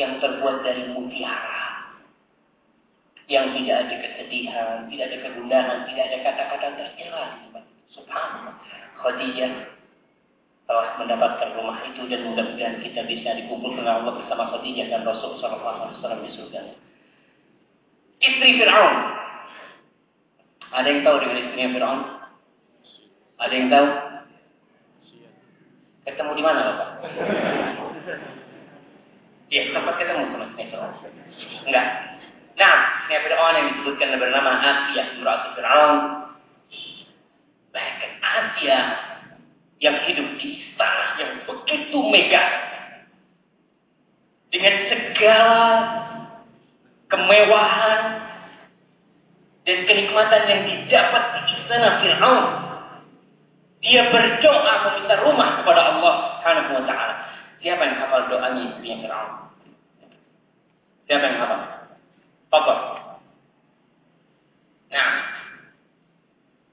[0.00, 1.60] yang terbuat dari mutiara.
[3.30, 7.24] yang tidak ada kesedihan, tidak ada kegundahan, tidak ada kata-kata tercela.
[7.94, 8.58] Subhanallah.
[8.98, 9.52] Khadijah
[10.70, 15.34] telah mendapatkan rumah itu dan mudah-mudahan kita bisa dikumpul dengan Allah bersama Khadijah dan Rasul
[15.42, 16.60] Sallallahu Alaihi Wasallam di surga.
[18.22, 18.94] Istri Fir'aun.
[20.70, 22.00] Ada yang tahu dengan istrinya Fir'aun?
[23.42, 23.86] Ada yang tahu?
[26.06, 26.88] Ketemu di mana Bapak?
[29.50, 30.94] Iya, tempat ketemu sama Fir'aun.
[31.66, 31.86] Enggak.
[32.54, 35.98] Nah, istrinya Fir'aun yang disebutkan bernama Asiyah, Imratu Fir'aun.
[37.74, 39.09] Bahkan Asiyah
[39.81, 42.49] yang hidup di istana yang begitu megah.
[44.51, 45.62] Dengan segala
[47.11, 48.03] kemewahan
[49.64, 52.47] dan kenikmatan yang didapat di istana Fir'aun.
[53.81, 57.14] Dia berdoa meminta rumah kepada Allah Subhanahu wa taala.
[57.61, 59.33] Siapa yang hafal doanya istrinya Fir'aun?
[61.09, 61.61] Siapa yang hafal?
[62.51, 62.74] Apa?
[64.91, 65.11] Nah,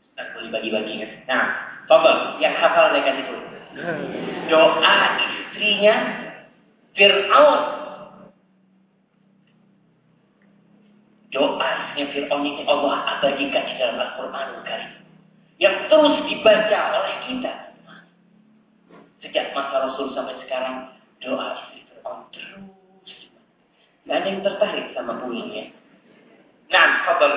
[0.09, 1.11] kita boleh bagi-bagi kan?
[1.29, 1.45] Nah,
[1.87, 3.35] Fabel, yang hafal mereka itu.
[4.51, 5.95] Doa istrinya
[6.99, 7.61] Fir'aun.
[11.31, 14.91] Doa istrinya Fir'aun ini Allah abadikan di dalam Al-Quran Karim.
[15.57, 17.53] Yang terus dibaca oleh kita.
[19.23, 20.91] Sejak masa Rasul sampai sekarang,
[21.23, 22.67] doa istri Fir'aun terus.
[24.07, 25.71] Gak ada yang tertarik sama bunyinya.
[26.67, 27.33] Nah, Fabel.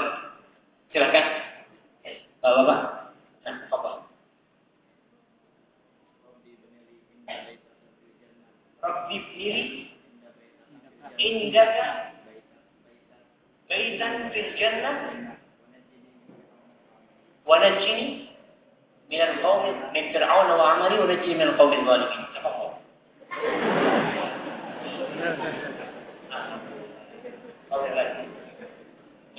[0.90, 1.26] Silakan.
[2.42, 2.99] Bapak-bapak.
[9.18, 9.90] Bnili
[11.18, 12.14] indaka
[13.66, 15.34] baitan fil jannah.
[17.42, 17.58] Wa
[19.10, 22.30] min al-qawm min fir'aun wa amali wa min al-qawm al-zalimin.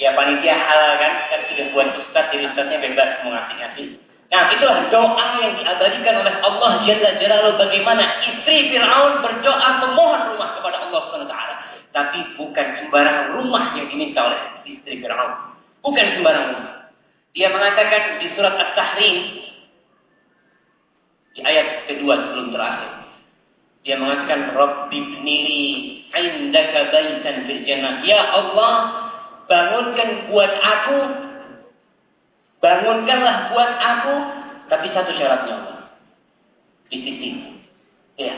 [0.01, 4.10] Ya panitia halal kan, kan sudah buat ustaz, jadi ustaznya bebas mau ngasih-ngasih.
[4.31, 10.55] Nah, itulah doa yang diabadikan oleh Allah Jalla Jalaluhu bagaimana istri Firaun berdoa memohon rumah
[10.55, 11.35] kepada Allah SWT.
[11.91, 15.51] Tapi bukan sembarang rumah yang diminta oleh istri Firaun.
[15.83, 16.75] Bukan sembarang rumah.
[17.35, 19.17] Dia mengatakan di surat At-Tahrim
[21.35, 22.91] di ayat kedua sebelum terakhir.
[23.83, 25.63] Dia mengatakan Rabbi bnili
[26.15, 27.99] indaka baitan fil jannah.
[28.07, 28.73] Ya Allah,
[29.51, 30.97] bangunkan buat aku
[32.61, 34.15] Bangunkanlah buat aku,
[34.69, 35.79] tapi satu syaratnya Allah.
[36.93, 37.29] Di sisi.
[38.21, 38.37] Ya.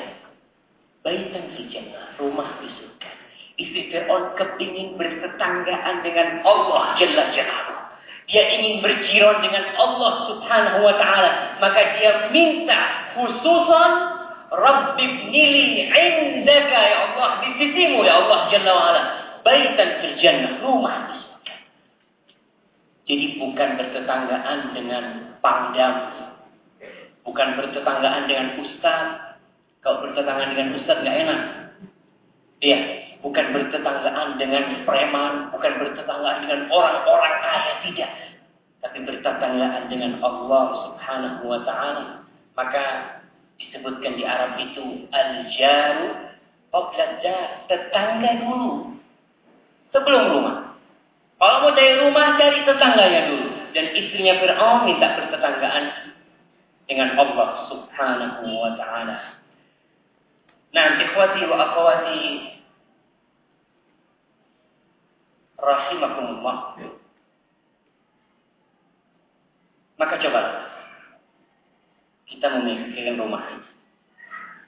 [1.04, 1.68] Baitan fil
[2.16, 3.12] rumah di surga.
[3.60, 7.92] Istri Fir'aun kepingin bertetanggaan dengan Allah Jalla Jalla.
[8.32, 13.92] Dia ingin berjiron dengan Allah Subhanahu wa taala, maka dia minta khususan
[14.54, 19.04] Rabbi nili indaka ya Allah di sisimu ya Allah Jalla wa.
[19.44, 21.23] Baitan fil jannah, rumah di
[23.04, 25.04] jadi bukan bertetanggaan dengan
[25.44, 25.96] pangdam.
[27.28, 29.36] Bukan bertetanggaan dengan ustaz.
[29.84, 31.42] Kalau bertetanggaan dengan ustaz nggak enak.
[32.64, 32.80] Iya,
[33.20, 38.12] bukan bertetanggaan dengan preman, bukan bertetanggaan dengan orang-orang kaya tidak.
[38.80, 42.24] Tapi bertetanggaan dengan Allah Subhanahu wa taala.
[42.56, 42.84] Maka
[43.60, 46.08] disebutkan di Arab itu al-jaru
[46.72, 48.96] qabla tetangga dulu
[49.92, 50.63] sebelum rumah.
[51.44, 53.52] Kalau mau cari rumah, cari tetangganya dulu.
[53.76, 56.16] Dan istrinya Fir'aun minta bertetanggaan
[56.88, 59.44] dengan Allah subhanahu wa ta'ala.
[60.72, 62.20] Nah, ikhwati wa akhwati
[65.60, 66.80] rahimakumullah.
[70.00, 70.42] Maka coba
[72.24, 73.44] kita memikirkan rumah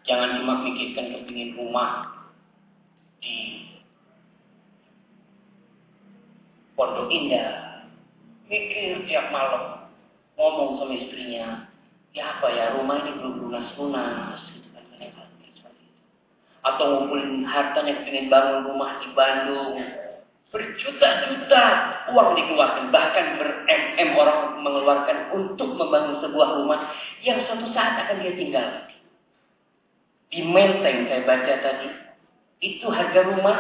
[0.04, 2.20] Jangan cuma mikirkan kepingin rumah
[3.24, 3.65] di
[6.76, 7.88] Pondok Indah.
[8.52, 9.88] Mikir tiap malam.
[10.36, 11.72] Ngomong sama istrinya.
[12.12, 14.40] Ya apa ya, rumah ini belum lunas-lunas.
[14.52, 14.84] Gitu kan,
[16.68, 19.80] Atau ngumpulin hartanya pengen bangun rumah di Bandung.
[20.52, 21.64] Berjuta-juta
[22.12, 22.92] uang dikeluarkan.
[22.92, 26.92] Bahkan ber-MM orang mengeluarkan untuk membangun sebuah rumah
[27.24, 28.68] yang suatu saat akan dia tinggal.
[30.28, 31.90] Di Menteng saya baca tadi.
[32.60, 33.58] Itu harga rumah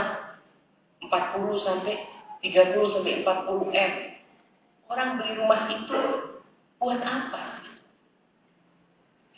[1.03, 2.14] 40 sampai
[2.45, 3.91] 30 sampai 40 M.
[4.85, 5.99] Orang beli rumah itu
[6.77, 7.65] buat apa?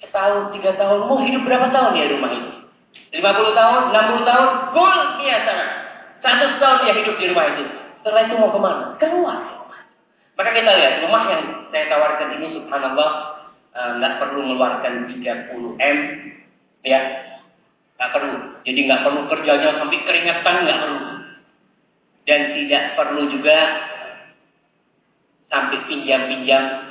[0.03, 2.51] Setahun, tiga tahun, mau hidup berapa tahun ya rumah itu?
[3.15, 3.23] 50
[3.55, 5.67] tahun, 60 tahun, gol dia sana.
[6.19, 7.63] Satu tahun dia hidup di rumah itu.
[8.03, 8.83] Setelah itu mau ke mana?
[8.99, 9.39] Keluar.
[10.37, 11.43] Maka kita lihat rumah yang
[11.73, 13.11] saya tawarkan ini subhanallah
[13.73, 15.97] eh, nggak uh, perlu mengeluarkan 30 M
[16.85, 17.01] ya
[17.97, 21.16] nggak perlu jadi nggak perlu kerjanya sampai keringetan nggak perlu
[22.27, 23.57] dan tidak perlu juga
[25.47, 26.85] sampai pinjam-pinjam.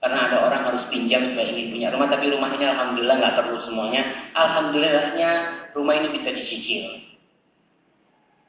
[0.00, 2.08] Karena ada orang harus pinjam supaya ingin punya rumah.
[2.08, 4.02] Tapi rumah ini alhamdulillah nggak perlu semuanya.
[4.32, 5.30] Alhamdulillahnya
[5.76, 7.04] rumah ini bisa dicicil.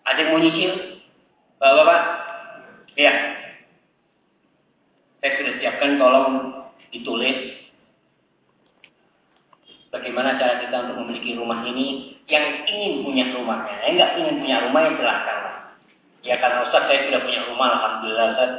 [0.07, 0.71] Ada yang mau nyicil?
[1.59, 2.01] Bapak-bapak?
[2.97, 3.13] Ya
[5.21, 6.27] saya sudah siapkan tolong
[6.89, 7.61] ditulis.
[9.93, 12.17] Bagaimana cara kita untuk memiliki rumah ini?
[12.25, 15.37] Yang ingin punya rumahnya yang nggak ingin punya rumah yang silahkan
[16.21, 18.51] ya karena Ustaz saya sudah punya rumah alhamdulillah Ustaz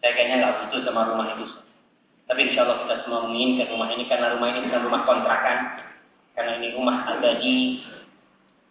[0.00, 1.46] saya kayaknya nggak butuh sama rumah itu.
[2.24, 5.58] Tapi insya Allah kita semua menginginkan rumah ini karena rumah ini bukan rumah kontrakan.
[6.32, 7.84] Karena ini rumah abadi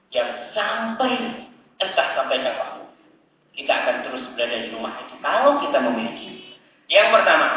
[0.09, 1.45] yang sampai
[1.77, 2.87] entah sampai kapan.
[3.53, 5.15] Kita akan terus berada di rumah itu.
[5.21, 6.55] Kalau kita memiliki.
[6.89, 7.47] Yang pertama,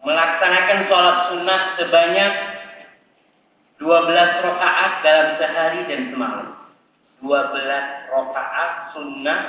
[0.00, 2.32] melaksanakan sholat sunnah sebanyak
[3.76, 6.59] 12 rakaat dalam sehari dan semalam.
[7.20, 9.40] 12 rakaat sunnah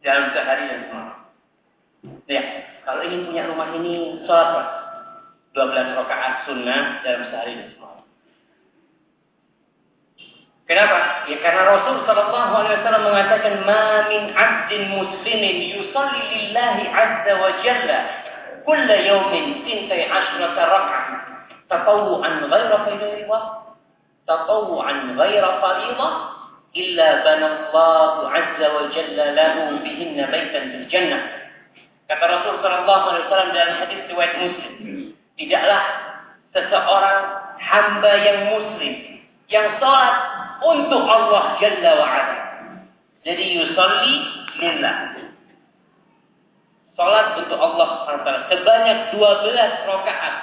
[0.00, 1.18] dalam sehari dan semalam.
[2.24, 2.42] Ya,
[2.88, 4.66] kalau ingin punya rumah ini, sholatlah
[5.52, 8.04] 12 rakaat sunnah dalam sehari dan semalam.
[10.68, 11.24] Kenapa?
[11.32, 17.50] Ya karena Rasul Shallallahu Alaihi Wasallam mengatakan, "Ma min abdin muslimin yusalli lillahi azza wa
[17.64, 17.98] jalla
[18.68, 21.04] kulla yawmin tintai ashrata rak'ah
[21.72, 23.67] tatawu'an ghaira faridah
[24.28, 26.12] tatawu'an ghaira faridah
[26.76, 31.22] illa banallahu azza wa jalla lahu bihinna baitan fil jannah.
[32.06, 34.72] Kata Rasul sallallahu alaihi wasallam dalam hadis riwayat Muslim,
[35.40, 35.82] tidaklah
[36.52, 37.20] seseorang
[37.60, 38.94] hamba yang muslim
[39.48, 40.16] yang salat
[40.64, 42.36] untuk Allah Jalla wa Ala.
[43.24, 44.14] Jadi yusalli
[44.60, 44.96] lillah.
[46.98, 50.34] Salat untuk Allah SWT sebanyak 12 rakaat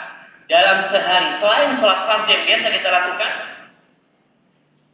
[0.47, 3.31] dalam sehari selain salat fardu yang biasa kita lakukan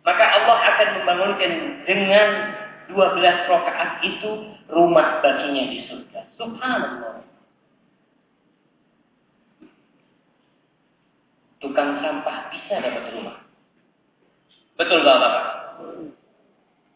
[0.02, 1.52] maka Allah akan membangunkan
[1.86, 2.28] dengan
[2.90, 4.30] 12 rakaat itu
[4.68, 6.22] rumah baginya di surga.
[6.36, 7.22] Subhanallah.
[11.62, 13.38] Tukang sampah bisa dapat rumah.
[14.82, 15.34] Betul Bapak?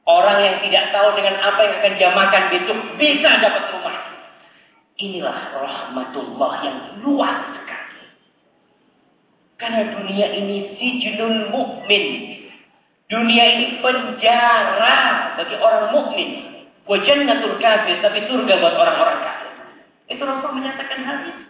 [0.05, 3.97] Orang yang tidak tahu dengan apa yang akan dia makan besok bisa dapat rumah.
[4.97, 8.05] Inilah rahmatullah yang luas sekali.
[9.61, 12.34] Karena dunia ini sijnul mukmin
[13.05, 14.97] Dunia ini penjara
[15.37, 16.29] bagi orang mukmin.
[16.85, 19.51] Wa jannatul kafir, tapi surga buat orang-orang kafir.
[20.09, 21.45] Itu Rasul menyatakan hal ini.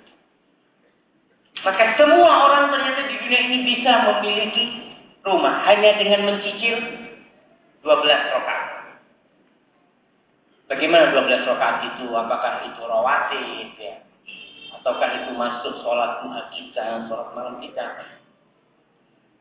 [1.63, 4.65] Maka semua orang ternyata di dunia ini bisa memiliki
[5.23, 6.77] rumah hanya dengan mencicil
[7.81, 8.99] 12 rakaat.
[10.69, 12.05] Bagaimana 12 rakaat itu?
[12.11, 13.95] Apakah itu rawatib ya?
[14.77, 17.85] Ataukah itu masuk sholat duha kita, sholat malam kita?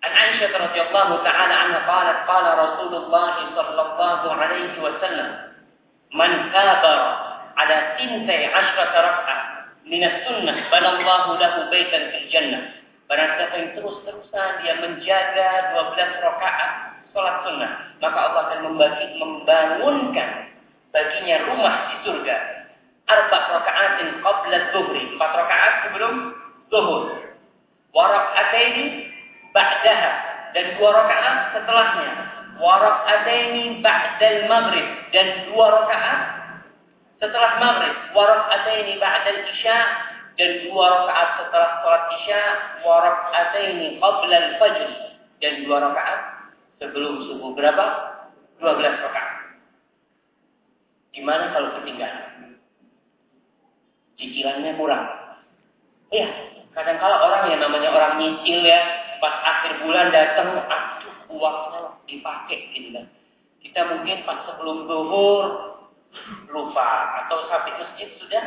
[0.05, 5.28] عن عائشة رضي الله تعالى عنها قالت قال Rasulullah sallallahu alaihi wasallam
[6.12, 7.09] man kabara
[7.57, 8.94] ala كابر على rak'ah عشرة
[10.28, 10.55] Sunnah.
[10.61, 12.62] السنة lahu baitan fil jannah
[13.09, 16.70] في الجنة terus-terusan dia menjaga 12 rakaat
[17.14, 20.30] salat sunnah, maka Allah akan membagi membangunkan
[20.90, 22.36] baginya rumah di surga.
[23.07, 26.14] Arba rakaatin qabla dhuhri, 4 rakaat sebelum
[26.74, 27.02] zuhur.
[27.94, 28.34] Wa
[29.55, 30.12] ba'daha
[30.52, 32.11] dan dua rakaat setelahnya.
[32.59, 36.20] Wa raka'ataini ba'dal maghrib dan dua rakaat
[37.22, 37.94] setelah maghrib.
[38.12, 39.78] Wa raka'ataini ba'dal isya
[40.34, 42.42] dan dua rakaat setelah salat isya.
[42.82, 44.90] Wa raka'ataini qabla al-fajr
[45.38, 46.20] dan dua rakaat
[46.82, 47.86] sebelum subuh berapa?
[48.59, 49.34] 12 rakaat.
[51.14, 52.59] Gimana kalau ketinggalan?
[54.18, 55.05] Cicilannya kurang.
[56.11, 56.28] Iya,
[56.74, 58.80] kadang kala orang yang namanya orang nyicil ya,
[59.18, 63.06] pas akhir bulan datang, aduh uangnya dipakai gitu kan.
[63.64, 65.44] Kita mungkin pas sebelum zuhur
[66.52, 66.90] lupa
[67.24, 68.44] atau sampai masjid sudah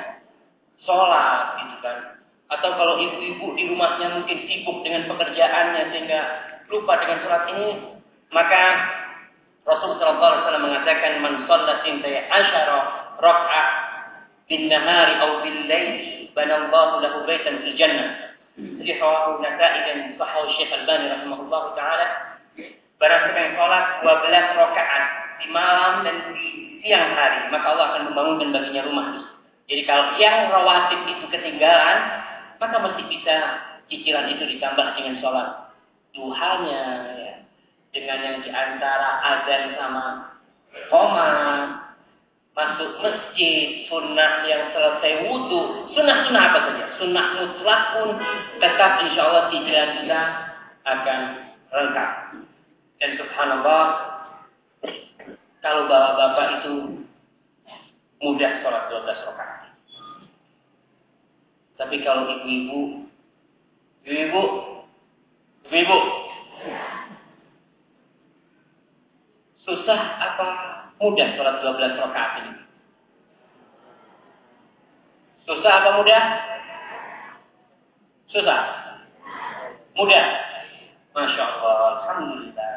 [0.84, 1.98] sholat gitu kan.
[2.48, 6.22] Atau kalau ibu-ibu di rumahnya mungkin sibuk dengan pekerjaannya sehingga
[6.72, 7.70] lupa dengan sholat ini,
[8.32, 8.64] maka
[9.68, 12.98] Rasulullah SAW mengatakan man sholat sintai asyara
[14.48, 18.27] bin nahari au bil laili banallahu lahu baitan fil jannah
[18.58, 22.08] jadi rawahu Nasa'i dan sahahu Syekh Albani rahimahullah taala.
[22.98, 25.04] Barang siapa yang sholat 12 rakaat
[25.38, 26.46] di malam dan di
[26.82, 29.08] siang hari, maka Allah akan membangunkan baginya rumah.
[29.70, 31.98] Jadi kalau yang rawatib itu ketinggalan,
[32.58, 33.36] maka masih bisa
[33.94, 35.50] cicilan itu ditambah dengan sholat
[36.18, 36.84] duhanya,
[37.14, 37.34] ya.
[37.94, 40.06] dengan yang di antara azan sama
[40.90, 41.30] koma,
[42.58, 48.18] masuk masjid, sunnah yang selesai wudhu, sunnah-sunnah apa saja, sunnah mutlak pun
[48.58, 50.22] tetap insya Allah cicilan kita
[50.90, 51.20] akan
[51.70, 52.12] lengkap.
[52.98, 53.86] Dan subhanallah,
[55.62, 56.74] kalau bapak-bapak itu
[58.26, 59.70] mudah sholat 12 rakaat.
[61.78, 63.06] Tapi kalau ibu-ibu,
[64.02, 64.44] ibu-ibu,
[65.70, 66.00] ibu-ibu,
[69.62, 70.67] susah apa
[70.98, 72.54] mudah sholat 12 rakaat ini?
[75.48, 76.24] Susah apa mudah?
[78.28, 78.62] Susah.
[79.96, 80.26] Mudah.
[81.16, 81.80] Masya Allah.
[82.04, 82.74] Alhamdulillah.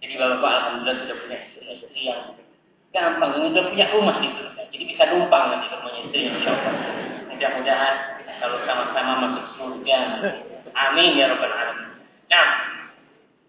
[0.00, 2.22] Jadi bapak-bapak Alhamdulillah sudah punya istri yang
[2.96, 3.30] gampang.
[3.36, 4.62] Sudah punya rumah di surga.
[4.72, 6.74] Jadi bisa numpang nanti ke rumahnya istri Insya Allah.
[7.28, 7.94] Mudah-mudahan
[8.40, 9.98] kalau sama-sama masuk surga.
[10.74, 11.88] Amin ya Rabbal Alamin.
[12.32, 12.48] Nah,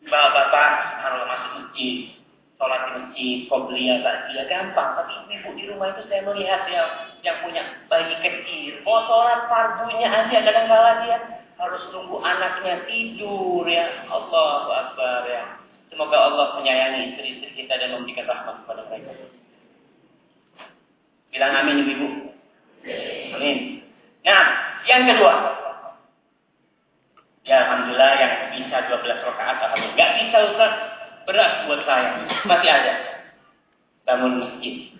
[0.05, 0.69] bapak-bapak
[1.01, 2.11] kalau masuk masjid,
[2.55, 3.99] sholat di masjid, qobliyah,
[4.31, 4.95] dia gampang.
[4.95, 6.89] Tapi ibu di rumah itu saya melihat yang
[7.23, 8.73] yang punya bayi kecil.
[8.87, 11.17] Mau sholat fardunya aja kadang-kala dia
[11.55, 14.07] harus tunggu anaknya tidur ya.
[14.07, 15.43] Allah Akbar ya.
[15.91, 19.11] Semoga Allah menyayangi istri-istri kita dan memberikan rahmat kepada mereka.
[21.31, 22.07] Bilang amin ibu-ibu.
[23.35, 23.57] Amin.
[24.23, 24.45] Nah,
[24.87, 25.33] yang kedua.
[27.45, 29.95] Ya Alhamdulillah yang bisa 12 rakaat Alhamdulillah.
[29.99, 30.94] Gak bisa Ustaz.
[31.25, 32.23] Berat buat saya.
[32.45, 32.93] Masih ada.
[34.05, 34.95] Bangun masjid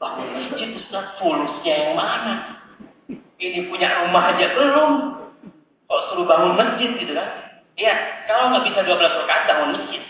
[0.00, 2.56] bangun masjid Ustaz fulusnya yang mana?
[3.36, 4.92] Ini punya rumah aja belum.
[5.84, 7.28] Kok suruh bangun masjid gitu kan?
[7.76, 7.94] Iya,
[8.24, 10.02] kalau nggak bisa 12 rakaat bangun masjid.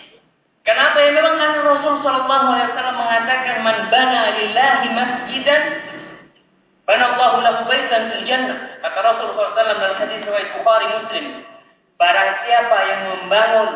[0.63, 1.11] Kenapa ya?
[1.11, 5.63] Memang kan Rasul Shallallahu Alaihi Wasallam mengatakan man bana lillahi masjidan
[6.87, 8.79] bana Allahu lahu baitan fil jannah.
[8.87, 11.27] Kata Rasul SAW dalam hadis riwayat Bukhari Muslim,
[11.99, 13.69] barang siapa yang membangun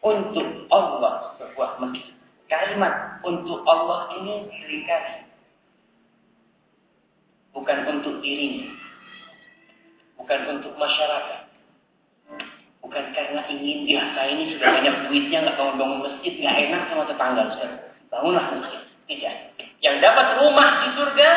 [0.00, 2.16] untuk Allah sebuah masjid,
[2.48, 5.14] kalimat untuk Allah ini sering kali
[7.50, 8.70] bukan untuk dirinya,
[10.16, 11.40] bukan untuk masyarakat,
[12.80, 16.82] bukan karena ingin ya saya ini sudah banyak duitnya nggak mau bangun masjid nggak enak
[16.88, 17.70] sama tetangga saya
[18.10, 18.82] bangunlah masjid.
[19.10, 19.34] Tidak.
[19.82, 21.30] Yang dapat rumah di surga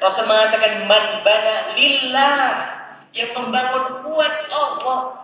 [0.00, 2.48] Rasul mengatakan man bana lillah.
[3.12, 5.21] Yang membangun buat Allah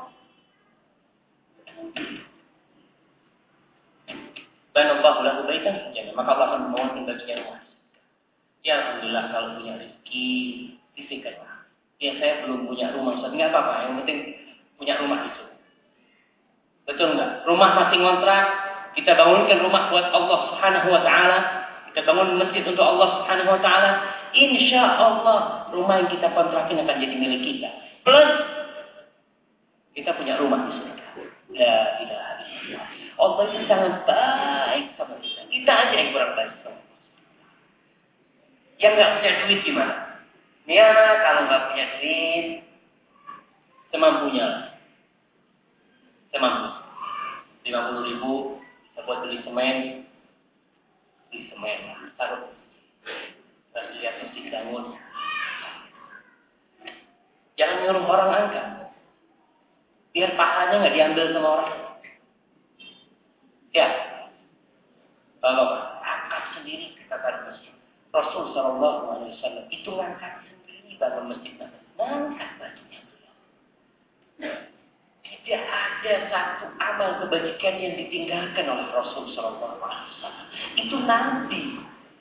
[4.79, 7.59] Banallahu lahu baitan maka Allah akan membangun baginya rumah
[8.67, 10.31] Ya Alhamdulillah kalau punya rezeki,
[10.99, 11.67] istiqomah.
[11.99, 13.31] Ya saya belum punya rumah, Ustaz.
[13.35, 14.19] Nggak apa-apa, yang penting
[14.79, 15.45] punya rumah itu.
[16.87, 17.47] Betul nggak?
[17.47, 18.45] Rumah masih ngontrak,
[18.99, 21.39] kita bangunkan rumah buat Allah Subhanahu wa taala,
[21.91, 23.91] kita bangun masjid untuk Allah Subhanahu wa taala,
[24.35, 27.71] insya Allah rumah yang kita kontrakin akan jadi milik kita.
[28.03, 28.31] Plus
[29.95, 31.07] kita punya rumah di surga.
[31.55, 32.19] Ya, tidak
[33.19, 35.43] Allah itu sangat baik sama kita.
[35.51, 36.79] Kita aja yang kurang baik sama
[38.79, 39.95] yang nggak punya duit gimana?
[40.71, 40.87] Ya
[41.27, 42.47] kalau nggak punya duit,
[43.91, 44.49] semampunya.
[46.31, 46.69] Semampu.
[47.67, 48.33] Lima puluh ribu,
[48.87, 50.07] bisa buat beli semen,
[51.29, 51.79] beli semen,
[52.15, 52.55] taruh.
[53.75, 54.85] Dan lihat mesti bangun.
[57.59, 58.67] Jangan nyuruh orang angkat.
[60.15, 61.88] Biar pahalanya nggak diambil sama orang.
[63.79, 63.89] Ya.
[65.39, 65.67] Kalau
[66.03, 67.71] angkat sendiri taruh masjid.
[68.11, 71.53] Rasul Shallallahu Alaihi Wasallam itu ngangkat sendiri bangun masjid
[71.95, 73.01] ngangkat bajunya
[75.23, 80.47] Tidak ada satu amal kebajikan yang ditinggalkan oleh Rasul Shallallahu Alaihi Wasallam.
[80.75, 81.63] Itu nanti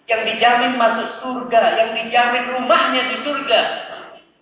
[0.05, 3.61] yang dijamin masuk surga, yang dijamin rumahnya di surga,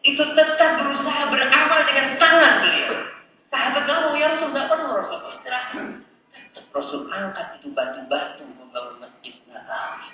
[0.04, 2.96] itu tetap berusaha beramal dengan tangan beliau.
[3.50, 6.05] Sahabat kamu ya Rasul nggak perlu Rasul istirahat.
[6.76, 10.12] Rasul angkat itu batu-batu membangun masjid Nabawi.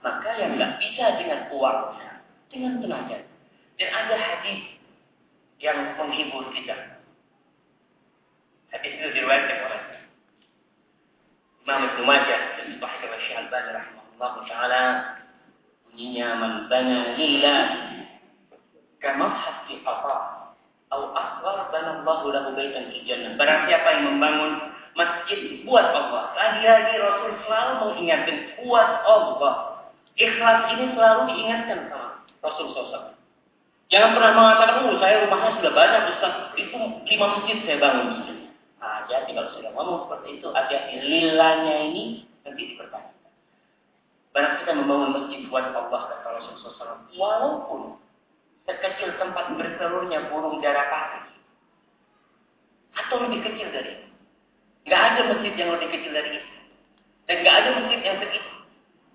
[0.00, 3.18] Maka yang nggak bisa dengan uangnya, dengan tenaga.
[3.76, 4.80] Dan ada hadis
[5.60, 6.96] yang menghibur kita.
[8.72, 9.80] Hadis itu diriwayatkan oleh
[11.66, 14.82] Imam Ibnu Majah dan Sahih Syekh Al-Albani rahimahullah taala
[15.90, 17.62] bunyinya man bana lillah
[19.02, 20.14] kama hati apa
[20.86, 23.34] atau asghar bana Allah lahu baitan di jannah.
[23.34, 26.32] Barang siapa yang membangun masjid buat Allah.
[26.34, 29.54] Lagi-lagi Rasul selalu mengingatkan buat Allah.
[30.16, 33.12] Ikhlas ini selalu diingatkan sama Rasul SAW.
[33.86, 36.34] Jangan pernah mengatakan, oh saya rumahnya sudah banyak, Ustaz.
[36.58, 36.74] Itu
[37.06, 38.08] lima masjid saya bangun.
[38.82, 42.04] Nah, jadi kalau sudah ngomong seperti itu, ada lilanya ini
[42.42, 43.30] nanti dipertanyakan.
[44.34, 47.06] Banyak kita membangun masjid buat Allah, kata Rasul SAW.
[47.14, 47.80] Walaupun
[48.66, 51.38] sekecil tempat bertelurnya burung darah pati.
[52.96, 54.05] Atau lebih kecil dari itu.
[54.86, 56.54] Nggak ada masjid yang lebih kecil dari itu.
[57.26, 58.52] Dan nggak ada masjid yang segitu.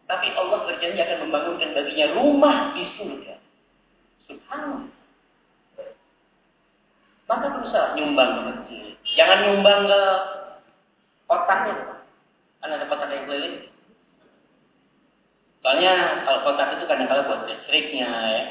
[0.05, 3.35] Tapi Allah berjanji akan membangunkan baginya rumah di surga.
[4.27, 4.91] Subhanallah.
[7.31, 8.93] Maka berusaha nyumbang ke masjid.
[9.15, 10.01] Jangan nyumbang ke
[11.31, 11.91] otaknya.
[13.31, 13.71] keliling?
[15.61, 15.93] Soalnya
[16.27, 18.43] kalau kotak itu kadang-kadang buat listriknya ya.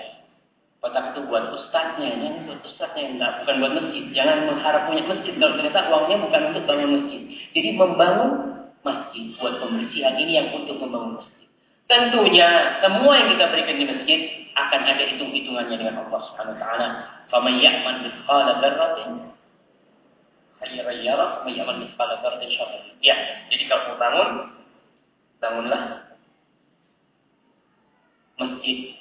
[0.81, 4.05] Kotak itu buat ustadznya, ini buat ustadznya, enggak, bukan buat masjid.
[4.17, 7.23] Jangan mengharap punya masjid kalau ternyata uangnya bukan untuk bangun masjid.
[7.53, 8.31] Jadi membangun
[8.81, 11.49] masjid buat pembersihan ini yang untuk membangun masjid.
[11.85, 14.21] Tentunya semua yang kita berikan di masjid
[14.57, 16.89] akan ada hitung-hitungannya dengan Allah Subhanahu wa taala.
[17.29, 19.11] Faman ya'mal mithqala dzarratin
[20.65, 22.83] khairan yarah, faman ya'mal mithqala dzarratin syarran.
[23.05, 23.17] Ya,
[23.53, 24.29] jadi kalau mau bangun
[25.45, 25.83] bangunlah
[28.41, 29.00] masjid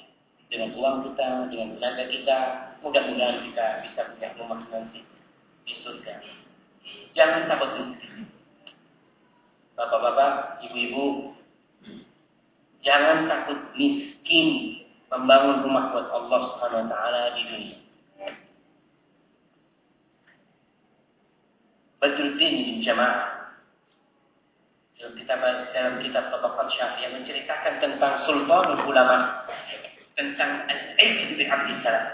[0.50, 2.38] dengan uang kita, dengan tenaga kita,
[2.82, 5.00] mudah-mudahan kita bisa punya rumah nanti
[5.64, 6.14] di surga.
[7.14, 7.70] Jangan takut
[9.78, 11.32] Bapak-bapak, ibu-ibu,
[12.80, 14.80] Jangan takut miskin
[15.12, 17.78] membangun rumah buat Allah Subhanahu wa taala di dunia.
[22.00, 23.40] Badruddin bin Jamaah
[25.30, 29.46] kitab dalam kitab Tabaqat Syafi'iyah menceritakan tentang sultan ulama
[30.14, 32.06] tentang Al-Aiz bin Abdul Salam.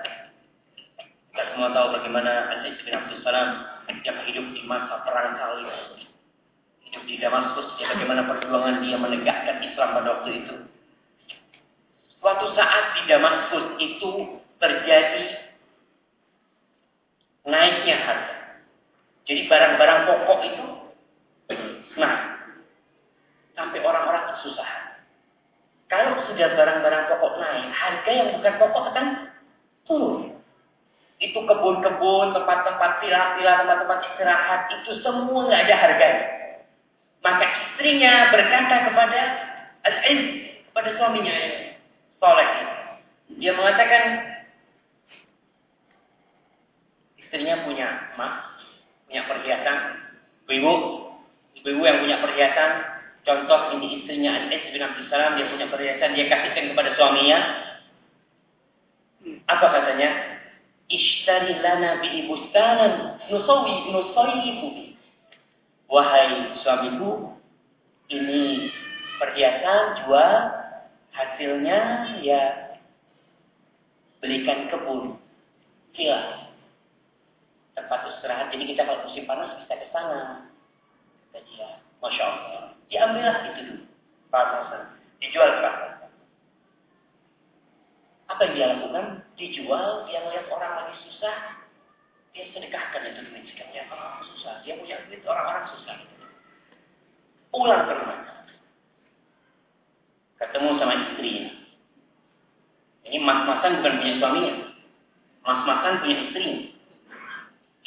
[1.32, 3.48] Kita semua tahu bagaimana Al-Aiz bin Abdul Salam
[3.86, 5.68] yang hidup di masa perang salib
[6.86, 10.56] hidup di Damaskus, ya bagaimana perjuangan dia menegakkan Islam pada waktu itu.
[12.22, 14.10] Suatu saat di Damaskus itu
[14.62, 15.24] terjadi
[17.46, 18.36] naiknya harga.
[19.26, 20.66] Jadi barang-barang pokok itu
[21.96, 22.14] nah
[23.58, 24.85] sampai orang-orang kesusahan.
[25.86, 29.06] Kalau sudah barang-barang pokok naik, harga yang bukan pokok akan
[29.86, 30.34] turun.
[31.22, 36.26] Itu kebun-kebun, tempat-tempat villa-villa, tempat-tempat istirahat, itu semua nggak ada harganya.
[37.22, 39.20] Maka istrinya berkata kepada
[39.86, 40.22] Al-Iz,
[40.70, 41.34] kepada suaminya
[42.18, 42.50] Soleh.
[43.38, 44.04] Dia mengatakan,
[47.18, 47.86] istrinya punya
[48.18, 48.34] emas,
[49.06, 49.78] punya perhiasan,
[50.50, 50.74] ibu,
[51.62, 52.95] ibu-ibu yang punya perhiasan,
[53.26, 57.38] contoh ini istrinya Al-Iz bin Abdul Salam, dia punya perhiasan, dia kasihkan kepada suaminya.
[59.50, 60.10] Apa katanya?
[60.86, 64.94] Ishtari lana bi bustanan nusawi nusawifu
[65.86, 67.34] Wahai suamiku,
[68.10, 68.70] ini
[69.22, 70.34] perhiasan jual,
[71.14, 71.78] hasilnya
[72.26, 72.42] ya
[74.18, 75.14] belikan kebun,
[75.94, 76.50] villa,
[77.78, 78.50] tempat istirahat.
[78.50, 80.50] Jadi kita kalau musim panas bisa ke sana.
[81.30, 81.68] Kata dia,
[82.02, 83.84] masya Allah, diambillah itu dulu,
[84.30, 85.70] panas, dijual ke
[88.26, 89.06] Apa yang dia lakukan?
[89.38, 91.66] Dijual, dia melihat orang lagi susah,
[92.36, 94.60] dia sedekahkan itu duit sekalian orang susah.
[94.60, 95.96] Dia punya duit orang-orang susah.
[97.48, 98.18] Pulang ke rumah.
[100.36, 101.48] Ketemu sama istrinya.
[103.08, 104.54] Ini mas-masan bukan punya suaminya.
[105.48, 106.60] Mas-masan punya istrinya.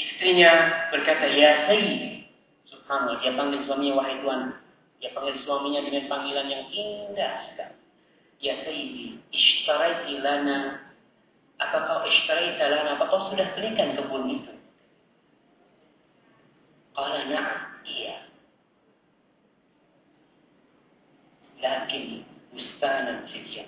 [0.02, 0.52] Istrinya
[0.90, 2.26] berkata, Ya Sayyid.
[2.74, 4.42] Subhanallah, dia panggil suaminya, wahai Tuhan.
[5.00, 7.78] Dia panggil suaminya dengan panggilan yang indah sekali.
[8.40, 10.90] Ya Sayyidi, ishtaraiti lana
[11.60, 12.96] apa kau ishtaraita lana?
[12.96, 14.54] Apa kau sudah belikan kebun itu?
[16.96, 17.60] Qala na'am.
[17.84, 18.16] Iya.
[21.60, 22.24] Lakin
[22.56, 23.68] bustanan fil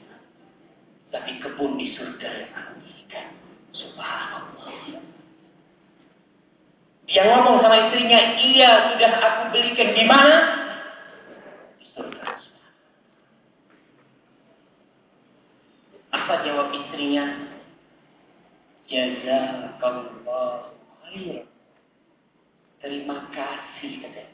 [1.11, 3.27] Tapi kebun di surga yang aku belikan.
[3.75, 5.03] Subhanallah.
[7.11, 10.38] Dia ngomong sama istrinya, iya sudah aku belikan di mana?
[11.75, 12.39] Di surga.
[16.12, 17.47] Apa jawab istrinya?
[18.91, 20.76] Jazakallah
[21.07, 21.47] khair.
[22.84, 24.28] Terima kasih kata.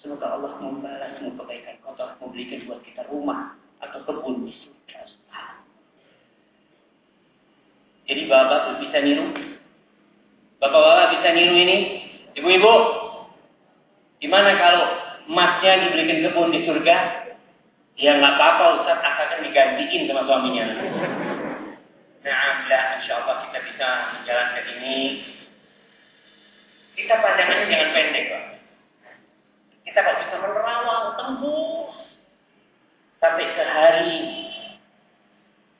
[0.00, 5.00] Semoga Allah membalasmu kebaikan kau telah memberikan buat kita rumah atau kebun di surga.
[8.08, 9.28] Jadi bapak bisa niru.
[10.62, 11.76] Bapak-bapak bisa niru ini.
[12.40, 12.74] Ibu-ibu.
[14.24, 14.86] Gimana kalau
[15.28, 17.27] emasnya diberikan kebun di surga?
[17.98, 20.64] Ya nggak apa-apa Ustaz akan digantiin sama suaminya.
[22.22, 24.96] Nah, bila insya Allah kita bisa menjalankan ini,
[26.94, 28.44] kita pandangannya jangan pendek, Pak.
[29.82, 31.90] Kita kalau bisa menerawang, tembus
[33.18, 34.18] sampai ke hari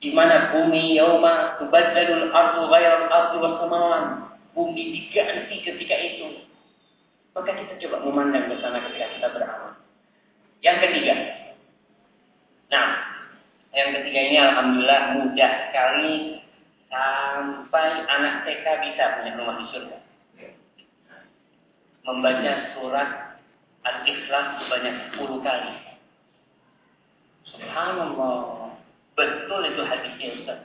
[0.03, 4.03] di mana bumi yauma tubaddalul ardu ghairal ardu was samawan.
[4.51, 6.43] Bumi diganti ketika itu.
[7.31, 9.79] Maka kita coba memandang ke sana ketika kita beramal.
[10.59, 11.38] Yang ketiga.
[12.69, 12.87] Nah,
[13.73, 16.41] yang ketiga ini alhamdulillah mudah sekali
[16.89, 19.97] sampai anak TK bisa punya rumah di surga.
[22.05, 23.09] Membaca surat
[23.85, 25.73] Al-Ikhlas sebanyak 10 kali.
[27.49, 28.73] Subhanallah.
[29.17, 30.59] Betul itu hadisnya Ustaz.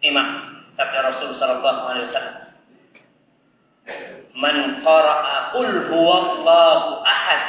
[0.00, 0.28] Simak
[0.76, 2.38] sabda Rasul sallallahu alaihi wasallam.
[4.36, 7.42] Man qara'a qul huwallahu ahad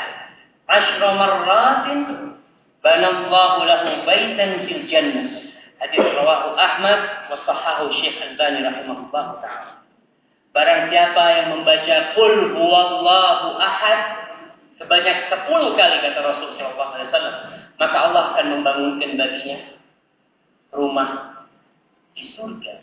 [0.72, 2.00] ashra marrat amratin
[2.82, 5.48] banallahu lahu baitan fil jannah.
[5.78, 9.86] Hadis rawahu Ahmad wa sahahu Syekh Albani rahimahullah taala.
[10.58, 14.00] Barang siapa yang membaca Qul huwallahu ahad
[14.82, 17.36] sebanyak 10 kali kata Rasul sallallahu alaihi wasallam,
[17.78, 19.58] maka Allah akan membangunkan baginya
[20.74, 21.10] rumah
[22.18, 22.82] di surga.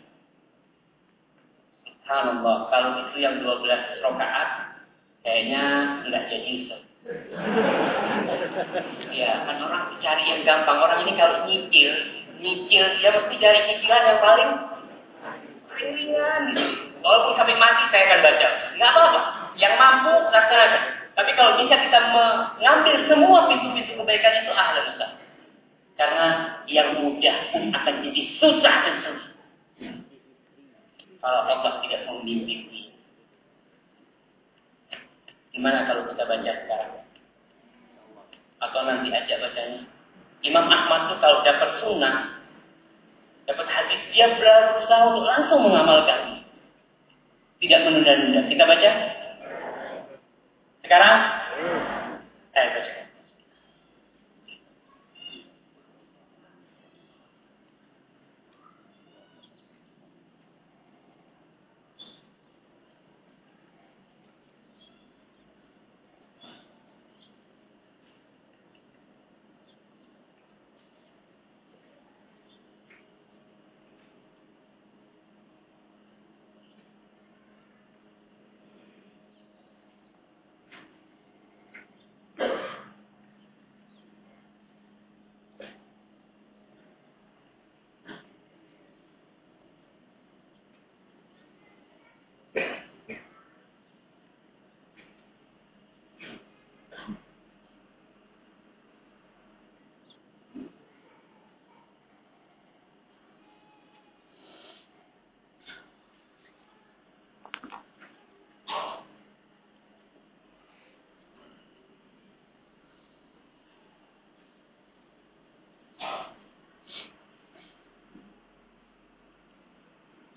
[1.83, 3.67] Subhanallah, kalau itu yang 12
[4.07, 4.49] rakaat
[5.25, 5.63] kayaknya
[6.05, 6.84] enggak jadi Ustaz.
[9.13, 10.77] Ya, kan orang cari yang gampang.
[10.81, 11.91] Orang ini kalau nyicil,
[12.41, 14.51] nyicil dia mesti cari cicilan yang paling
[15.77, 16.43] ringan.
[17.05, 18.47] Walaupun sampai mati saya akan baca.
[18.81, 19.21] Nggak apa-apa.
[19.61, 20.83] Yang mampu laksanakan.
[21.15, 25.11] Tapi kalau bisa kita mengambil semua pintu-pintu kebaikan itu ahlan Ustaz.
[25.95, 26.27] Karena
[26.67, 29.31] yang mudah akan jadi susah dan susah.
[31.23, 32.84] Kalau Allah tidak membimbing
[35.55, 36.91] Gimana kalau kita baca sekarang?
[38.59, 39.81] Atau nanti aja bacanya?
[40.43, 42.43] Imam Ahmad tuh kalau dapat sunnah,
[43.47, 46.43] dapat hadis, dia berusaha untuk langsung mengamalkan.
[47.63, 48.51] Tidak menunda-nunda.
[48.51, 48.91] Kita baca?
[50.83, 51.17] Sekarang?
[52.51, 53.04] Ayo baca.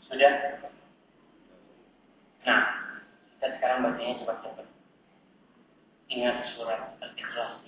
[0.09, 0.33] Sudah?
[2.49, 2.63] Nah,
[3.37, 4.67] kita sekarang bacanya cepat-cepat.
[6.09, 7.61] Ingat surat Al-Ikhlas.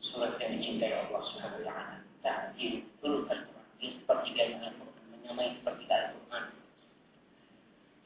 [0.00, 1.96] Surat yang dicintai Allah Subhanahu wa taala.
[2.24, 3.66] Ta'jil turut Al-Quran.
[3.84, 6.44] Ini sepertiganya Al-Quran, menyamai seperti Al-Quran.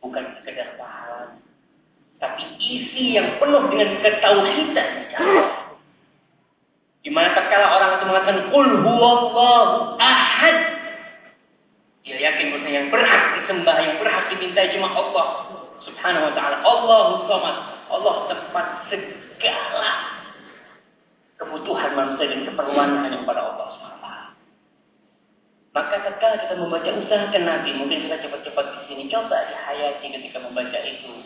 [0.03, 1.39] Bukan sekedar pahala,
[2.19, 4.91] tapi isi yang penuh dengan ketauhidan.
[6.99, 10.57] Di mana tatkala orang itu mengatakan qul huwallahu ahad.
[12.03, 15.27] Dia yakin bahwa yang berhak disembah, yang berhak diminta cuma Allah
[15.87, 16.57] Subhanahu wa taala.
[16.67, 17.57] Allahu samad.
[17.89, 19.93] Allah tempat segala
[21.41, 24.09] kebutuhan manusia dan keperluan hanya kepada Allah SWT.
[26.09, 31.21] Ketika kita membaca usahakan Nabi, mungkin kita cepat-cepat di sini coba dihayati ketika membaca itu.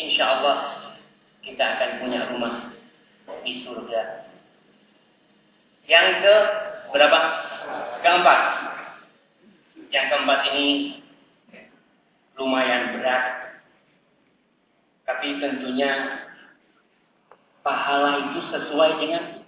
[0.00, 0.56] Insya Allah
[1.44, 2.72] kita akan punya rumah
[3.44, 4.28] di surga
[5.88, 6.36] yang ke
[6.92, 7.20] berapa?
[8.04, 8.40] Keempat.
[9.88, 10.66] Yang keempat ini
[12.36, 13.24] lumayan berat.
[15.08, 16.24] Tapi tentunya
[17.64, 19.40] pahala itu sesuai dengan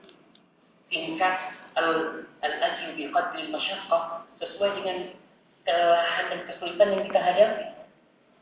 [0.89, 1.37] tingkat
[2.41, 4.97] al-ajr bi qadri masyaqqah, sesuai dengan
[5.65, 7.65] kelelahan dan kesulitan yang kita hadapi.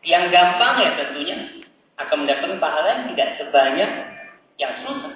[0.06, 1.36] Yang gampang ya tentunya
[1.98, 3.90] akan mendapatkan pahala yang tidak sebanyak
[4.58, 5.14] yang susah.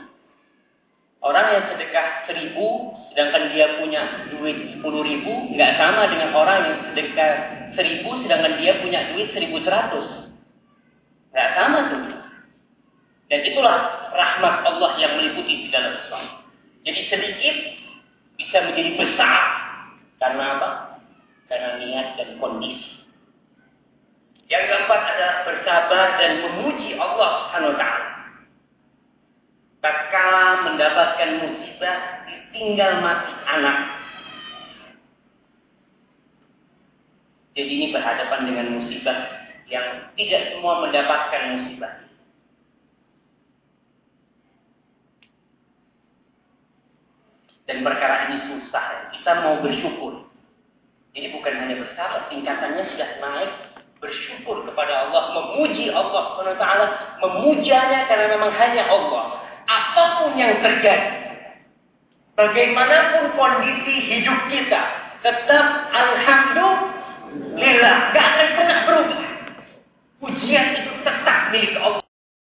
[1.22, 4.02] Orang yang sedekah seribu, sedangkan dia punya
[4.34, 7.30] duit sepuluh ribu, nggak sama dengan orang yang sedekah
[7.78, 10.34] seribu, sedangkan dia punya duit seribu seratus.
[11.30, 12.02] Nggak sama tuh.
[13.30, 13.76] Dan itulah
[14.12, 16.42] rahmat Allah yang meliputi segala sesuatu.
[16.82, 17.56] Jadi sedikit
[18.42, 19.40] bisa menjadi besar.
[20.18, 20.70] Karena apa?
[21.46, 23.06] Karena niat dan kondisi.
[24.50, 28.12] Yang keempat adalah bersabar dan memuji Allah Subhanahu taala
[29.82, 33.78] tatkala mendapatkan musibah ditinggal mati anak.
[37.52, 39.18] Jadi ini berhadapan dengan musibah
[39.68, 42.01] yang tidak semua mendapatkan musibah.
[47.70, 49.14] Dan perkara ini susah.
[49.14, 50.26] Kita mau bersyukur.
[51.12, 53.52] Ini bukan hanya bersabar, tingkatannya sudah naik
[54.00, 56.64] bersyukur kepada Allah, memuji Allah SWT,
[57.20, 61.38] memujanya karena memang hanya Allah apa pun yang terjadi,
[62.34, 64.82] bagaimanapun kondisi hidup kita,
[65.22, 69.22] tetap alhamdulillah, gak akan pernah berubah.
[70.22, 72.01] Ujian itu tetap milik Allah